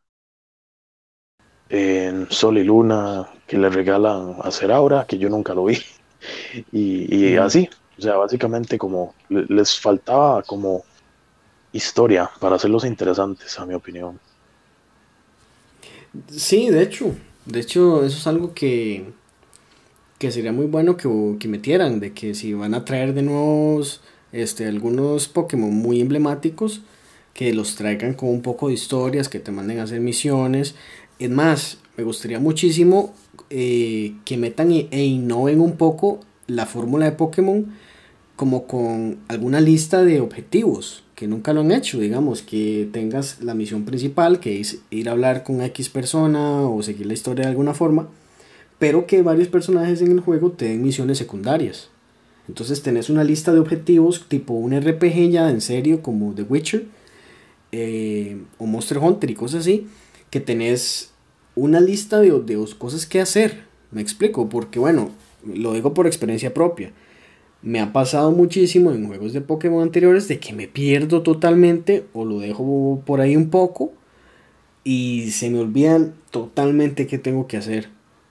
En 1.68 2.32
Sol 2.32 2.58
y 2.58 2.64
Luna, 2.64 3.34
que 3.48 3.58
le 3.58 3.70
regalan 3.70 4.38
a 4.42 4.52
Ceraura, 4.52 5.06
que 5.06 5.18
yo 5.18 5.28
nunca 5.28 5.54
lo 5.54 5.66
vi 5.66 5.78
y, 6.72 7.36
así, 7.36 7.68
o 7.98 8.02
sea, 8.02 8.16
básicamente 8.16 8.78
como 8.78 9.16
les 9.30 9.80
faltaba 9.80 10.44
como 10.44 10.84
historia 11.74 12.30
para 12.40 12.56
hacerlos 12.56 12.86
interesantes, 12.86 13.60
a 13.60 13.66
mi 13.66 13.74
opinión. 13.74 14.20
Sí, 16.30 16.70
de 16.70 16.84
hecho, 16.84 17.16
de 17.46 17.60
hecho 17.60 18.06
eso 18.06 18.18
es 18.18 18.28
algo 18.28 18.54
que, 18.54 19.06
que 20.20 20.32
sería 20.32 20.54
muy 20.54 20.68
bueno 20.68 20.96
que, 20.96 21.10
que 21.40 21.48
metieran, 21.48 22.00
de 22.00 22.14
que 22.14 22.36
si 22.36 22.54
van 22.54 22.76
a 22.76 22.86
traer 22.86 23.14
de 23.14 23.24
nuevos 23.24 24.02
este, 24.32 24.68
algunos 24.68 25.28
Pokémon 25.28 25.74
muy 25.74 26.00
emblemáticos, 26.00 26.82
que 27.34 27.52
los 27.54 27.76
traigan 27.76 28.14
con 28.14 28.30
un 28.30 28.42
poco 28.42 28.68
de 28.68 28.76
historias, 28.76 29.28
que 29.28 29.40
te 29.40 29.52
manden 29.52 29.80
a 29.80 29.84
hacer 29.84 30.00
misiones. 30.00 30.76
Es 31.18 31.30
más, 31.32 31.80
me 31.98 32.04
gustaría 32.04 32.40
muchísimo 32.40 33.14
eh, 33.50 34.16
que 34.24 34.38
metan 34.38 34.72
e, 34.72 34.88
e, 34.92 35.04
innoven 35.04 35.60
un 35.60 35.78
poco 35.78 36.20
la 36.46 36.68
fórmula 36.68 37.06
de 37.06 37.14
Pokémon 37.14 37.74
como 38.36 38.68
con 38.68 39.20
alguna 39.28 39.62
lista 39.62 40.04
de 40.04 40.20
objetivos 40.20 41.03
que 41.24 41.30
nunca 41.30 41.54
lo 41.54 41.62
han 41.62 41.72
hecho, 41.72 42.02
digamos, 42.02 42.42
que 42.42 42.90
tengas 42.92 43.42
la 43.42 43.54
misión 43.54 43.86
principal, 43.86 44.42
que 44.42 44.60
es 44.60 44.80
ir 44.90 45.08
a 45.08 45.14
hablar 45.14 45.46
con 45.46 45.62
X 45.62 45.88
persona 45.88 46.68
o 46.68 46.84
seguir 46.84 47.08
la 47.08 47.14
historia 47.14 47.46
de 47.46 47.52
alguna 47.52 47.74
forma, 47.74 48.10
pero 48.78 49.08
que 49.08 49.22
varios 49.22 49.48
personajes 49.48 50.02
en 50.02 50.12
el 50.12 50.20
juego 50.20 50.52
te 50.52 50.66
den 50.66 50.84
misiones 50.84 51.18
secundarias. 51.18 51.88
Entonces 52.50 52.82
tenés 52.84 53.10
una 53.10 53.24
lista 53.24 53.54
de 53.54 53.62
objetivos 53.62 54.26
tipo 54.28 54.54
un 54.54 54.78
RPG 54.78 55.30
ya 55.30 55.50
en 55.50 55.62
serio 55.62 56.02
como 56.02 56.34
The 56.34 56.44
Witcher 56.44 56.88
eh, 57.72 58.42
o 58.58 58.66
Monster 58.66 58.98
Hunter 58.98 59.32
y 59.32 59.36
cosas 59.36 59.62
así, 59.62 59.88
que 60.30 60.42
tenés 60.42 61.12
una 61.56 61.80
lista 61.80 62.20
de, 62.20 62.32
de 62.32 62.68
cosas 62.78 63.06
que 63.06 63.22
hacer. 63.22 63.64
Me 63.92 64.02
explico, 64.02 64.50
porque 64.50 64.78
bueno, 64.78 65.12
lo 65.46 65.72
digo 65.72 65.94
por 65.94 66.06
experiencia 66.06 66.54
propia. 66.54 66.92
Me 67.64 67.80
ha 67.80 67.94
pasado 67.94 68.32
muchísimo 68.32 68.92
en 68.92 69.08
juegos 69.08 69.32
de 69.32 69.40
Pokémon 69.40 69.82
anteriores 69.82 70.28
de 70.28 70.38
que 70.38 70.52
me 70.52 70.68
pierdo 70.68 71.24
totalmente 71.24 72.04
o 72.12 72.26
lo 72.26 72.40
dejo 72.40 73.02
por 73.06 73.22
ahí 73.22 73.38
un 73.38 73.50
poco 73.50 73.94
y 74.84 75.32
se 75.32 75.50
me 75.50 75.60
olvidan 75.60 76.14
totalmente 76.30 77.08
qué 77.08 77.18
tengo 77.18 77.48
que 77.48 77.56
hacer. 77.56 77.88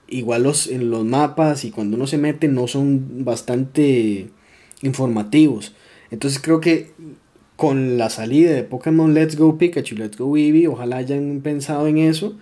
Igual 0.07 0.43
los, 0.43 0.67
en 0.67 0.91
los 0.91 1.03
mapas 1.03 1.65
y 1.65 1.71
cuando 1.71 1.97
uno 1.97 2.05
se 2.05 2.19
mete 2.19 2.47
no 2.47 2.67
son 2.67 3.25
bastante 3.25 4.29
informativos. 4.83 5.73
Entonces 6.11 6.39
creo 6.39 6.59
que 6.59 6.91
con 7.55 7.97
la 7.97 8.11
salida 8.11 8.51
de 8.51 8.63
Pokémon 8.63 9.15
Let's 9.15 9.35
Go 9.35 9.57
Pikachu, 9.57 9.95
Let's 9.95 10.17
Go 10.17 10.37
Eevee, 10.37 10.67
ojalá 10.67 10.97
hayan 10.97 11.41
pensado 11.41 11.87
en 11.87 11.97
eso 11.97 12.35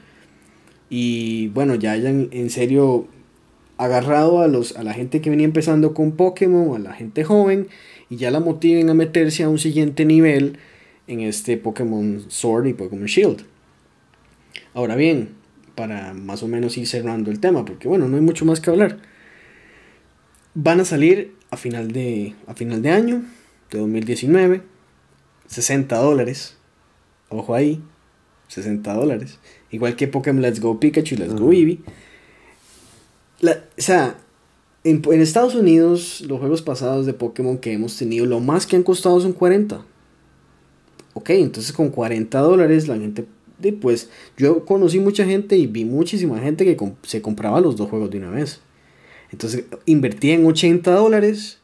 y 0.89 1.47
bueno, 1.49 1.75
ya 1.75 1.93
hayan 1.93 2.27
en 2.31 2.49
serio 2.49 3.07
agarrado 3.81 4.41
a, 4.41 4.47
los, 4.47 4.77
a 4.77 4.83
la 4.83 4.93
gente 4.93 5.21
que 5.21 5.31
venía 5.31 5.45
empezando 5.45 5.95
con 5.95 6.11
Pokémon, 6.11 6.75
a 6.75 6.79
la 6.79 6.93
gente 6.93 7.23
joven, 7.23 7.67
y 8.11 8.17
ya 8.17 8.29
la 8.29 8.39
motiven 8.39 8.91
a 8.91 8.93
meterse 8.93 9.41
a 9.41 9.49
un 9.49 9.57
siguiente 9.57 10.05
nivel 10.05 10.59
en 11.07 11.21
este 11.21 11.57
Pokémon 11.57 12.23
Sword 12.27 12.67
y 12.67 12.73
Pokémon 12.73 13.07
Shield. 13.07 13.43
Ahora 14.75 14.95
bien, 14.95 15.29
para 15.73 16.13
más 16.13 16.43
o 16.43 16.47
menos 16.47 16.77
ir 16.77 16.85
cerrando 16.85 17.31
el 17.31 17.39
tema, 17.39 17.65
porque 17.65 17.87
bueno, 17.87 18.07
no 18.07 18.17
hay 18.17 18.21
mucho 18.21 18.45
más 18.45 18.59
que 18.59 18.69
hablar. 18.69 18.99
Van 20.53 20.79
a 20.79 20.85
salir 20.85 21.33
a 21.49 21.57
final 21.57 21.91
de, 21.91 22.35
a 22.45 22.53
final 22.53 22.83
de 22.83 22.91
año, 22.91 23.23
de 23.71 23.79
2019, 23.79 24.61
60 25.47 25.95
dólares. 25.97 26.55
Ojo 27.29 27.55
ahí, 27.55 27.81
60 28.49 28.93
dólares. 28.93 29.39
Igual 29.71 29.95
que 29.95 30.07
Pokémon 30.07 30.43
Let's 30.43 30.59
Go 30.59 30.79
Pikachu 30.79 31.15
y 31.15 31.17
Let's 31.17 31.33
Go 31.33 31.51
Eevee. 31.51 31.79
O 33.43 33.81
sea, 33.81 34.17
en, 34.83 35.01
Estados 35.21 35.55
Unidos, 35.55 36.21
los 36.21 36.39
juegos 36.39 36.61
pasados 36.61 37.05
de 37.05 37.13
Pokémon 37.13 37.57
que 37.57 37.73
hemos 37.73 37.97
tenido, 37.97 38.25
lo 38.25 38.39
más 38.39 38.65
que 38.65 38.75
han 38.75 38.83
costado 38.83 39.19
son 39.21 39.33
40. 39.33 39.85
Ok, 41.13 41.29
entonces 41.31 41.73
con 41.73 41.89
40 41.89 42.39
dólares 42.39 42.87
la 42.87 42.97
gente, 42.97 43.25
pues 43.81 44.09
yo 44.37 44.65
conocí 44.65 44.99
mucha 44.99 45.25
gente 45.25 45.57
y 45.57 45.67
vi 45.67 45.85
muchísima 45.85 46.39
gente 46.39 46.65
que 46.65 46.77
se 47.03 47.21
compraba 47.21 47.61
los 47.61 47.75
dos 47.75 47.89
juegos 47.89 48.09
de 48.11 48.17
una 48.17 48.31
vez. 48.31 48.61
Entonces 49.31 49.65
invertí 49.85 50.31
en 50.31 50.45
80 50.45 50.91
dólares 50.91 51.61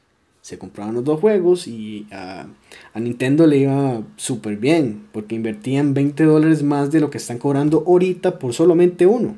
se 0.47 0.57
compraban 0.57 0.95
los 0.95 1.03
dos 1.03 1.19
juegos 1.19 1.67
y 1.67 2.07
a, 2.09 2.47
Nintendo 2.95 3.45
le 3.47 3.57
iba 3.57 4.01
súper 4.15 4.55
bien 4.55 5.05
porque 5.11 5.35
invertían 5.35 5.93
20 5.93 6.23
dólares 6.23 6.63
más 6.63 6.89
de 6.89 7.01
lo 7.01 7.09
que 7.09 7.17
están 7.17 7.37
cobrando 7.37 7.83
ahorita 7.85 8.39
por 8.39 8.53
solamente 8.53 9.05
uno. 9.05 9.35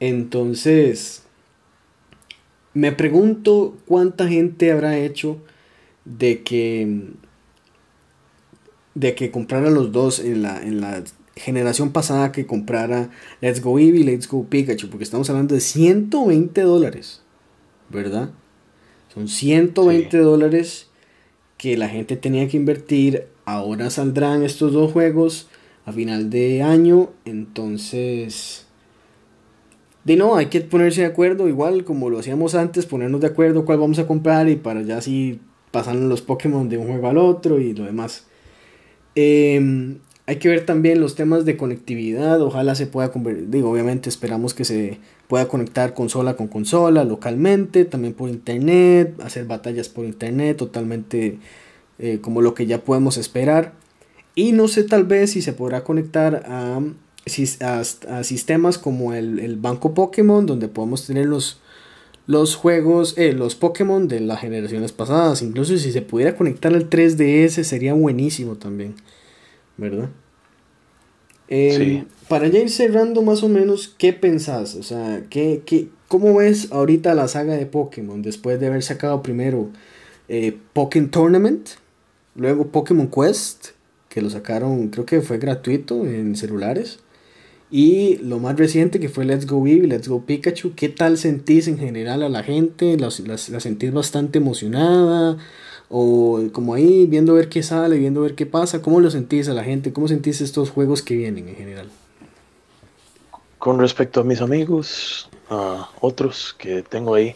Entonces, 0.00 1.24
me 2.74 2.92
pregunto 2.92 3.76
cuánta 3.86 4.28
gente 4.28 4.70
habrá 4.70 4.98
hecho 4.98 5.38
de 6.04 6.42
que 6.42 7.06
de 8.94 9.14
que 9.14 9.30
comprara 9.30 9.70
los 9.70 9.92
dos 9.92 10.18
en 10.18 10.42
la, 10.42 10.60
en 10.60 10.80
la 10.80 11.04
generación 11.36 11.92
pasada 11.92 12.32
que 12.32 12.46
comprara 12.46 13.10
Let's 13.40 13.62
Go 13.62 13.78
Eevee 13.78 14.00
y 14.00 14.04
Let's 14.04 14.28
Go 14.28 14.44
Pikachu, 14.44 14.88
porque 14.88 15.04
estamos 15.04 15.30
hablando 15.30 15.54
de 15.54 15.60
120 15.60 16.60
dólares, 16.62 17.22
¿verdad? 17.90 18.30
Son 19.14 19.28
120 19.28 20.18
dólares 20.18 20.88
que 21.56 21.76
la 21.76 21.88
gente 21.88 22.16
tenía 22.16 22.48
que 22.48 22.56
invertir. 22.56 23.26
Ahora 23.44 23.90
saldrán 23.90 24.42
estos 24.42 24.72
dos 24.72 24.92
juegos 24.92 25.48
a 25.84 25.92
final 25.92 26.30
de 26.30 26.62
año. 26.62 27.10
Entonces... 27.24 28.67
De 30.08 30.16
no, 30.16 30.36
hay 30.36 30.46
que 30.46 30.62
ponerse 30.62 31.02
de 31.02 31.06
acuerdo, 31.06 31.48
igual 31.48 31.84
como 31.84 32.08
lo 32.08 32.18
hacíamos 32.18 32.54
antes, 32.54 32.86
ponernos 32.86 33.20
de 33.20 33.26
acuerdo 33.26 33.66
cuál 33.66 33.78
vamos 33.78 33.98
a 33.98 34.06
comprar 34.06 34.48
y 34.48 34.56
para 34.56 34.80
ya 34.80 34.96
así 34.96 35.38
pasan 35.70 36.08
los 36.08 36.22
Pokémon 36.22 36.66
de 36.70 36.78
un 36.78 36.86
juego 36.86 37.08
al 37.10 37.18
otro 37.18 37.58
y 37.58 37.74
lo 37.74 37.84
demás. 37.84 38.24
Em, 39.14 39.98
hay 40.24 40.36
que 40.36 40.48
ver 40.48 40.64
también 40.64 41.02
los 41.02 41.14
temas 41.14 41.44
de 41.44 41.58
conectividad. 41.58 42.40
Ojalá 42.40 42.74
se 42.74 42.86
pueda 42.86 43.12
convertir. 43.12 43.50
Digo, 43.50 43.70
obviamente 43.70 44.08
esperamos 44.08 44.54
que 44.54 44.64
se 44.64 44.98
pueda 45.26 45.46
conectar 45.46 45.92
consola 45.92 46.36
con 46.36 46.48
consola 46.48 47.04
localmente, 47.04 47.84
también 47.84 48.14
por 48.14 48.30
internet, 48.30 49.14
hacer 49.22 49.44
batallas 49.44 49.90
por 49.90 50.06
internet, 50.06 50.56
totalmente 50.56 51.38
eh, 51.98 52.20
como 52.22 52.40
lo 52.40 52.54
que 52.54 52.64
ya 52.64 52.82
podemos 52.82 53.18
esperar. 53.18 53.74
Y 54.34 54.52
no 54.52 54.68
sé 54.68 54.84
tal 54.84 55.04
vez 55.04 55.32
si 55.32 55.42
se 55.42 55.52
podrá 55.52 55.84
conectar 55.84 56.46
a, 56.46 56.80
a, 57.60 58.24
sistemas 58.24 58.78
como 58.78 59.14
el, 59.14 59.56
Banco 59.56 59.94
Pokémon, 59.94 60.46
donde 60.46 60.68
podemos 60.68 61.06
tener 61.06 61.26
los, 61.26 61.60
los 62.26 62.56
juegos, 62.56 63.16
eh, 63.16 63.32
los 63.32 63.54
Pokémon 63.54 64.08
de 64.08 64.20
las 64.20 64.40
generaciones 64.40 64.92
pasadas. 64.92 65.42
Incluso 65.42 65.76
si 65.78 65.92
se 65.92 66.02
pudiera 66.02 66.36
conectar 66.36 66.74
al 66.74 66.90
3DS 66.90 67.62
sería 67.62 67.94
buenísimo 67.94 68.56
también, 68.56 68.94
¿verdad? 69.76 70.08
Em, 71.48 72.04
para 72.28 72.48
ya 72.48 72.58
ir 72.58 72.70
cerrando 72.70 73.22
más 73.22 73.42
o 73.42 73.48
menos, 73.48 73.94
¿qué 73.96 74.12
pensás? 74.12 74.74
O 74.74 74.82
sea, 74.82 75.24
¿qué, 75.30 75.62
qué, 75.64 75.88
¿cómo 76.06 76.34
ves 76.34 76.70
ahorita 76.72 77.14
la 77.14 77.26
saga 77.26 77.54
de 77.54 77.64
Pokémon 77.64 78.20
después 78.20 78.60
de 78.60 78.66
haber 78.66 78.82
sacado 78.82 79.22
primero 79.22 79.70
eh, 80.28 80.58
Pokémon 80.74 81.10
Tournament, 81.10 81.70
luego 82.34 82.68
Pokémon 82.68 83.08
Quest, 83.08 83.68
que 84.08 84.20
lo 84.20 84.28
sacaron, 84.30 84.88
creo 84.88 85.06
que 85.06 85.22
fue 85.22 85.38
gratuito 85.38 86.04
en 86.04 86.36
celulares. 86.36 87.00
Y 87.70 88.16
lo 88.18 88.38
más 88.38 88.56
reciente 88.56 88.98
que 88.98 89.10
fue 89.10 89.26
Let's 89.26 89.46
Go 89.46 89.66
Eevee, 89.66 89.86
Let's 89.86 90.08
Go 90.08 90.22
Pikachu. 90.22 90.74
¿Qué 90.74 90.88
tal 90.88 91.18
sentís 91.18 91.68
en 91.68 91.78
general 91.78 92.22
a 92.22 92.28
la 92.30 92.42
gente? 92.42 92.96
¿La, 92.96 93.10
sentís 93.10 93.92
bastante 93.92 94.38
emocionada? 94.38 95.36
¿O 95.90 96.40
como 96.52 96.74
ahí 96.74 97.06
viendo 97.06 97.34
ver 97.34 97.48
qué 97.48 97.62
sale, 97.62 97.98
viendo 97.98 98.22
ver 98.22 98.34
qué 98.34 98.46
pasa? 98.46 98.80
¿Cómo 98.80 99.00
lo 99.00 99.10
sentís 99.10 99.48
a 99.48 99.54
la 99.54 99.64
gente? 99.64 99.92
¿Cómo 99.92 100.08
sentís 100.08 100.40
estos 100.40 100.70
juegos 100.70 101.02
que 101.02 101.14
vienen 101.14 101.48
en 101.48 101.56
general? 101.56 101.88
Con 103.58 103.78
respecto 103.78 104.20
a 104.20 104.24
mis 104.24 104.40
amigos, 104.40 105.28
a 105.50 105.90
otros 106.00 106.54
que 106.56 106.82
tengo 106.82 107.14
ahí, 107.14 107.34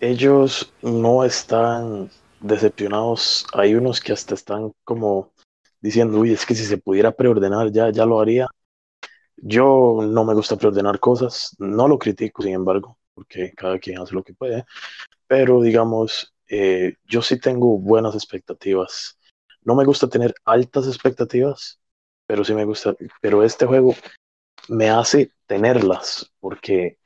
ellos 0.00 0.72
no 0.82 1.24
están 1.24 2.10
decepcionados. 2.40 3.44
Hay 3.54 3.74
unos 3.74 4.00
que 4.00 4.12
hasta 4.12 4.34
están 4.34 4.72
como 4.84 5.30
diciendo, 5.80 6.20
uy, 6.20 6.32
es 6.32 6.46
que 6.46 6.54
si 6.54 6.64
se 6.64 6.78
pudiera 6.78 7.10
preordenar 7.10 7.72
ya, 7.72 7.90
ya 7.90 8.04
lo 8.06 8.20
haría. 8.20 8.48
Yo 9.42 10.00
no 10.02 10.24
me 10.24 10.34
gusta 10.34 10.56
preordenar 10.56 10.98
cosas, 11.00 11.54
no 11.58 11.88
lo 11.88 11.98
critico, 11.98 12.42
sin 12.42 12.54
embargo, 12.54 12.98
porque 13.14 13.52
cada 13.56 13.78
quien 13.78 13.98
hace 13.98 14.14
lo 14.14 14.22
que 14.22 14.34
puede, 14.34 14.64
pero 15.26 15.60
digamos, 15.60 16.34
eh, 16.48 16.96
yo 17.06 17.22
sí 17.22 17.38
tengo 17.38 17.78
buenas 17.78 18.14
expectativas. 18.14 19.18
No 19.62 19.74
me 19.74 19.84
gusta 19.84 20.08
tener 20.08 20.34
altas 20.44 20.86
expectativas, 20.86 21.80
pero 22.26 22.44
sí 22.44 22.54
me 22.54 22.64
gusta, 22.64 22.96
pero 23.20 23.42
este 23.42 23.66
juego 23.66 23.94
me 24.68 24.90
hace 24.90 25.32
tenerlas, 25.46 26.32
porque 26.40 26.98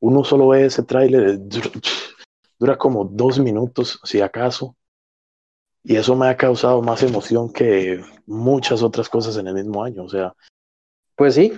uno 0.00 0.24
solo 0.24 0.48
ve 0.48 0.66
ese 0.66 0.82
tráiler, 0.82 1.38
dura 2.58 2.76
como 2.78 3.04
dos 3.04 3.38
minutos, 3.38 4.00
si 4.04 4.20
acaso, 4.20 4.76
y 5.88 5.94
eso 5.94 6.16
me 6.16 6.26
ha 6.26 6.36
causado 6.36 6.82
más 6.82 7.04
emoción 7.04 7.52
que 7.52 8.02
muchas 8.26 8.82
otras 8.82 9.08
cosas 9.08 9.36
en 9.36 9.46
el 9.46 9.54
mismo 9.54 9.84
año. 9.84 10.02
O 10.02 10.08
sea. 10.08 10.34
Pues 11.14 11.36
sí, 11.36 11.52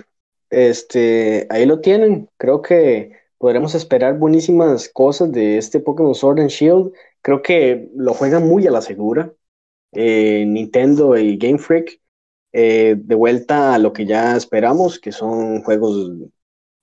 este, 0.49 1.47
ahí 1.49 1.65
lo 1.65 1.81
tienen. 1.81 2.29
Creo 2.37 2.61
que 2.61 3.13
podremos 3.37 3.75
esperar 3.75 4.17
buenísimas 4.17 4.89
cosas 4.89 5.31
de 5.31 5.57
este 5.57 5.79
Pokémon 5.79 6.15
Sword 6.15 6.39
and 6.41 6.49
Shield. 6.49 6.91
Creo 7.21 7.41
que 7.41 7.89
lo 7.95 8.13
juegan 8.13 8.47
muy 8.47 8.67
a 8.67 8.71
la 8.71 8.81
segura. 8.81 9.33
Eh, 9.91 10.45
Nintendo 10.47 11.17
y 11.17 11.37
Game 11.37 11.57
Freak. 11.59 11.99
Eh, 12.51 12.95
de 12.97 13.15
vuelta 13.15 13.75
a 13.75 13.77
lo 13.77 13.93
que 13.93 14.05
ya 14.05 14.35
esperamos, 14.35 14.99
que 14.99 15.11
son 15.11 15.61
juegos 15.61 16.11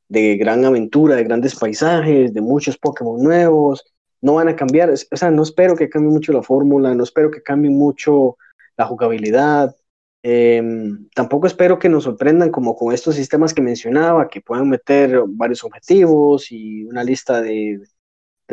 de 0.09 0.37
gran 0.37 0.65
aventura, 0.65 1.17
de 1.17 1.25
grandes 1.25 1.57
paisajes, 1.57 2.33
de 2.33 2.41
muchos 2.41 2.79
Pokémon 2.79 3.21
nuevos, 3.21 3.85
no 4.21 4.35
van 4.35 4.49
a 4.49 4.57
cambiar, 4.57 4.91
o 4.91 5.17
sea, 5.17 5.31
no 5.31 5.43
espero 5.43 5.77
que 5.77 5.89
cambie 5.89 6.11
mucho 6.11 6.33
la 6.33 6.43
fórmula, 6.43 6.95
no 6.95 7.03
espero 7.05 7.31
que 7.31 7.43
cambie 7.43 7.71
mucho 7.71 8.37
la 8.77 8.87
jugabilidad, 8.87 9.75
em, 10.29 11.09
tampoco 11.15 11.47
espero 11.47 11.79
que 11.79 11.89
nos 11.89 12.05
sorprendan 12.05 12.51
como 12.51 12.75
con 12.75 12.93
estos 12.93 13.15
sistemas 13.15 13.55
que 13.55 13.63
mencionaba, 13.63 14.29
que 14.29 14.41
puedan 14.41 14.69
meter 14.69 15.23
varios 15.29 15.63
objetivos 15.63 16.51
y 16.51 16.85
una 16.85 17.05
lista 17.05 17.41
de, 17.41 17.81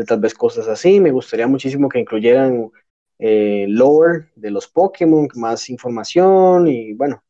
tal 0.08 0.20
vez 0.20 0.36
cosas 0.36 0.68
así. 0.68 1.00
Me 1.00 1.12
gustaría 1.12 1.48
muchísimo 1.48 1.90
que 1.90 2.00
incluyeran 2.00 2.70
eh, 3.18 3.66
lore 3.70 4.30
de 4.36 4.52
los 4.52 4.68
Pokémon, 4.68 5.28
más 5.36 5.70
información 5.70 6.68
y 6.68 6.94
bueno, 6.94 7.24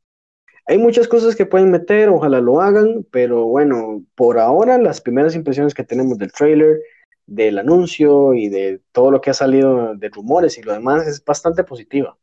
hay 0.65 0.77
muchas 0.77 1.07
cosas 1.07 1.35
que 1.35 1.45
pueden 1.45 1.71
meter, 1.71 2.09
ojalá 2.09 2.41
lo 2.41 2.61
hagan, 2.61 3.05
pero 3.11 3.45
bueno, 3.45 4.03
por 4.15 4.39
ahora 4.39 4.77
las 4.77 5.01
primeras 5.01 5.35
impresiones 5.35 5.73
que 5.73 5.83
tenemos 5.85 6.17
del 6.17 6.31
trailer 6.33 6.79
del 7.25 7.59
anuncio 7.59 8.33
y 8.33 8.49
de 8.49 8.81
todo 8.91 9.11
lo 9.11 9.21
que 9.21 9.29
ha 9.29 9.33
salido 9.33 9.95
de 9.95 10.09
rumores 10.09 10.57
y 10.57 10.63
lo 10.63 10.73
demás 10.73 11.07
es 11.07 11.23
bastante 11.23 11.63
positiva. 11.63 12.17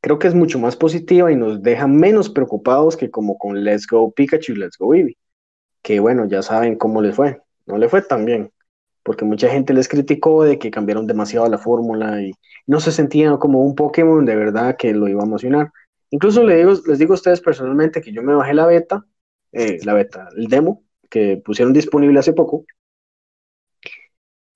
Creo 0.00 0.18
que 0.18 0.28
es 0.28 0.34
mucho 0.34 0.58
más 0.58 0.76
positiva 0.76 1.32
y 1.32 1.36
nos 1.36 1.62
deja 1.62 1.86
menos 1.86 2.30
preocupados 2.30 2.96
que 2.96 3.10
como 3.10 3.36
con 3.38 3.64
Let's 3.64 3.86
Go 3.86 4.12
Pikachu 4.12 4.52
y 4.52 4.56
Let's 4.56 4.78
Go 4.78 4.94
Eevee, 4.94 5.18
que 5.82 6.00
bueno, 6.00 6.26
ya 6.26 6.42
saben 6.42 6.76
cómo 6.76 7.02
les 7.02 7.16
fue. 7.16 7.40
No 7.66 7.78
le 7.78 7.88
fue 7.88 8.02
tan 8.02 8.24
bien, 8.24 8.52
porque 9.02 9.24
mucha 9.24 9.48
gente 9.48 9.74
les 9.74 9.88
criticó 9.88 10.44
de 10.44 10.58
que 10.58 10.70
cambiaron 10.70 11.06
demasiado 11.06 11.48
la 11.48 11.58
fórmula 11.58 12.22
y 12.22 12.32
no 12.66 12.80
se 12.80 12.92
sentían 12.92 13.38
como 13.38 13.62
un 13.64 13.74
Pokémon 13.74 14.24
de 14.24 14.36
verdad 14.36 14.76
que 14.76 14.92
lo 14.92 15.08
iba 15.08 15.22
a 15.22 15.26
emocionar. 15.26 15.72
Incluso 16.10 16.44
les 16.44 16.58
digo, 16.58 16.72
les 16.86 16.98
digo 16.98 17.12
a 17.12 17.16
ustedes 17.16 17.40
personalmente 17.40 18.00
que 18.00 18.12
yo 18.12 18.22
me 18.22 18.34
bajé 18.34 18.54
la 18.54 18.66
beta, 18.66 19.04
eh, 19.52 19.78
la 19.84 19.94
beta, 19.94 20.28
el 20.36 20.46
demo, 20.46 20.84
que 21.10 21.36
pusieron 21.44 21.72
disponible 21.72 22.18
hace 22.18 22.32
poco, 22.32 22.64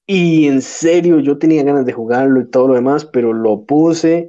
y 0.07 0.46
en 0.46 0.62
serio, 0.62 1.20
yo 1.20 1.38
tenía 1.38 1.62
ganas 1.62 1.87
de 1.87 1.92
jugarlo 1.92 2.40
y 2.40 2.50
todo 2.50 2.68
lo 2.68 2.74
demás, 2.74 3.05
pero 3.07 3.33
lo 3.33 3.64
puse. 3.64 4.28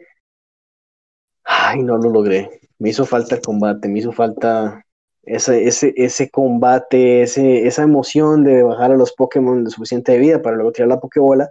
Ay, 1.43 1.83
no 1.83 1.97
lo 1.97 2.09
logré. 2.09 2.61
Me 2.79 2.89
hizo 2.89 3.05
falta 3.05 3.35
el 3.35 3.41
combate, 3.41 3.87
me 3.87 3.99
hizo 3.99 4.11
falta 4.11 4.85
ese, 5.23 5.65
ese, 5.67 5.93
ese 5.95 6.29
combate, 6.29 7.21
ese, 7.23 7.65
esa 7.67 7.83
emoción 7.83 8.43
de 8.43 8.63
bajar 8.63 8.91
a 8.91 8.97
los 8.97 9.13
Pokémon 9.13 9.63
de 9.63 9.71
suficiente 9.71 10.11
de 10.11 10.19
vida 10.19 10.41
para 10.41 10.55
luego 10.55 10.71
tirar 10.71 10.89
la 10.89 10.99
Pokébola 10.99 11.49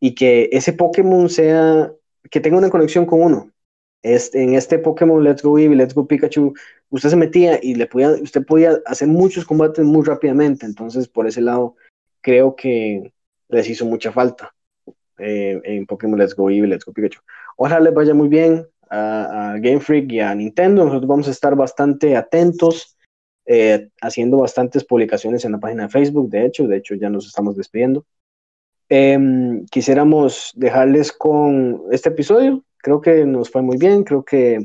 y 0.00 0.14
que 0.14 0.50
ese 0.52 0.72
Pokémon 0.72 1.28
sea, 1.28 1.90
que 2.30 2.40
tenga 2.40 2.58
una 2.58 2.70
conexión 2.70 3.06
con 3.06 3.22
uno. 3.22 3.50
Este, 4.02 4.42
en 4.42 4.54
este 4.54 4.78
Pokémon 4.78 5.24
Let's 5.24 5.42
Go 5.42 5.58
Eevee, 5.58 5.76
Let's 5.76 5.94
Go 5.94 6.06
Pikachu, 6.06 6.52
usted 6.90 7.08
se 7.08 7.16
metía 7.16 7.58
y 7.62 7.74
le 7.74 7.86
podía, 7.86 8.10
usted 8.10 8.44
podía 8.44 8.78
hacer 8.84 9.08
muchos 9.08 9.46
combates 9.46 9.82
muy 9.82 10.04
rápidamente. 10.04 10.66
Entonces, 10.66 11.08
por 11.08 11.26
ese 11.26 11.40
lado, 11.40 11.76
creo 12.20 12.54
que 12.54 13.14
les 13.48 13.68
hizo 13.70 13.86
mucha 13.86 14.12
falta 14.12 14.54
eh, 15.16 15.58
en 15.64 15.86
Pokémon 15.86 16.18
Let's 16.18 16.34
Go 16.34 16.50
Eevee, 16.50 16.68
Let's 16.68 16.84
Go 16.84 16.92
Pikachu. 16.92 17.20
Ojalá 17.56 17.80
les 17.80 17.94
vaya 17.94 18.12
muy 18.12 18.28
bien 18.28 18.66
a, 18.90 19.56
Game 19.60 19.80
Freak 19.80 20.12
y 20.12 20.20
a 20.20 20.34
Nintendo. 20.34 20.84
Nosotros 20.84 21.08
vamos 21.08 21.28
a 21.28 21.30
estar 21.30 21.54
bastante 21.56 22.16
atentos, 22.16 22.96
eh, 23.46 23.88
haciendo 24.00 24.38
bastantes 24.38 24.84
publicaciones 24.84 25.44
en 25.44 25.52
la 25.52 25.58
página 25.58 25.84
de 25.84 25.88
Facebook, 25.90 26.30
de 26.30 26.46
hecho, 26.46 26.66
de 26.66 26.76
hecho 26.78 26.94
ya 26.94 27.10
nos 27.10 27.26
estamos 27.26 27.56
despidiendo. 27.56 28.04
Em, 28.88 29.64
quisiéramos 29.66 30.52
dejarles 30.54 31.12
con 31.12 31.82
este 31.90 32.10
episodio. 32.10 32.64
Creo 32.78 33.00
que 33.00 33.24
nos 33.24 33.50
fue 33.50 33.62
muy 33.62 33.76
bien, 33.78 34.04
creo 34.04 34.24
que 34.24 34.64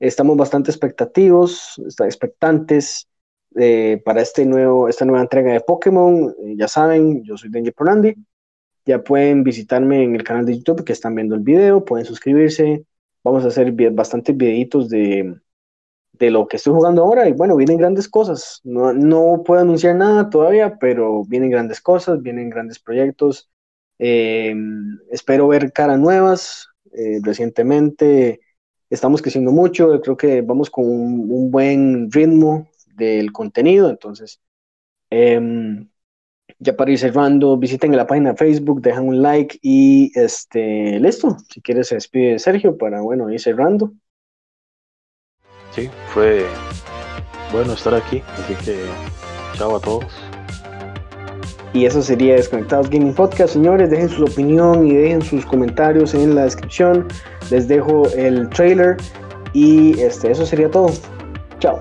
estamos 0.00 0.36
bastante 0.36 0.70
expectativos, 0.70 1.80
expectantes 2.00 3.08
eh, 3.56 4.02
para 4.04 4.22
este 4.22 4.44
nuevo, 4.46 4.88
esta 4.88 5.04
nueva 5.04 5.22
entrega 5.22 5.52
de 5.52 5.60
Pokémon. 5.60 6.34
Eh, 6.42 6.54
ya 6.56 6.68
saben, 6.68 7.22
yo 7.22 7.36
soy 7.36 7.50
Denji 7.50 7.70
Pronandi. 7.70 8.14
Ya 8.86 9.02
pueden 9.02 9.44
visitarme 9.44 10.02
en 10.02 10.14
el 10.14 10.24
canal 10.24 10.44
de 10.44 10.56
YouTube 10.58 10.84
que 10.84 10.92
están 10.92 11.14
viendo 11.14 11.34
el 11.34 11.40
video, 11.40 11.84
pueden 11.84 12.04
suscribirse. 12.04 12.84
Vamos 13.24 13.44
a 13.44 13.48
hacer 13.48 13.72
bastantes 13.92 14.36
videitos 14.36 14.88
de, 14.90 15.34
de 16.12 16.30
lo 16.30 16.46
que 16.46 16.56
estoy 16.56 16.74
jugando 16.74 17.02
ahora. 17.02 17.28
Y 17.28 17.32
bueno, 17.32 17.56
vienen 17.56 17.78
grandes 17.78 18.08
cosas. 18.08 18.60
No, 18.64 18.92
no 18.92 19.42
puedo 19.44 19.60
anunciar 19.62 19.96
nada 19.96 20.30
todavía, 20.30 20.78
pero 20.78 21.24
vienen 21.24 21.50
grandes 21.50 21.80
cosas, 21.80 22.22
vienen 22.22 22.50
grandes 22.50 22.78
proyectos. 22.78 23.50
Em, 23.98 24.98
espero 25.10 25.48
ver 25.48 25.72
caras 25.72 25.98
nuevas. 25.98 26.68
Eh, 26.92 27.18
recientemente 27.22 28.40
estamos 28.90 29.22
creciendo 29.22 29.52
mucho. 29.52 30.00
Creo 30.00 30.16
que 30.16 30.42
vamos 30.42 30.70
con 30.70 30.84
un 30.86 31.50
buen 31.50 32.10
ritmo 32.12 32.68
del 32.94 33.32
contenido. 33.32 33.90
Entonces, 33.90 34.40
em, 35.10 35.88
ya 36.58 36.76
para 36.76 36.90
ir 36.90 36.98
cerrando, 36.98 37.56
visiten 37.56 37.96
la 37.96 38.06
página 38.06 38.30
de 38.30 38.36
Facebook, 38.36 38.80
dejan 38.80 39.08
un 39.08 39.22
like 39.22 39.58
y 39.62 40.12
este, 40.14 40.98
listo. 41.00 41.36
Si 41.50 41.60
quieres, 41.60 41.88
se 41.88 41.96
despide 41.96 42.38
Sergio 42.38 42.76
para, 42.76 43.00
bueno, 43.00 43.30
ir 43.30 43.40
cerrando. 43.40 43.92
Sí, 45.72 45.90
fue 46.08 46.46
bueno 47.52 47.72
estar 47.72 47.94
aquí, 47.94 48.22
así 48.38 48.54
que 48.64 48.78
chao 49.54 49.76
a 49.76 49.80
todos. 49.80 50.06
Y 51.72 51.86
eso 51.86 52.00
sería 52.02 52.36
Desconectados 52.36 52.88
Gaming 52.88 53.14
Podcast, 53.14 53.54
señores. 53.54 53.90
Dejen 53.90 54.08
su 54.08 54.22
opinión 54.24 54.86
y 54.86 54.94
dejen 54.94 55.20
sus 55.20 55.44
comentarios 55.44 56.14
en 56.14 56.36
la 56.36 56.44
descripción. 56.44 57.08
Les 57.50 57.66
dejo 57.66 58.08
el 58.16 58.48
trailer 58.50 58.96
Y 59.54 59.98
este, 60.00 60.30
eso 60.30 60.46
sería 60.46 60.70
todo. 60.70 60.92
Chao. 61.58 61.80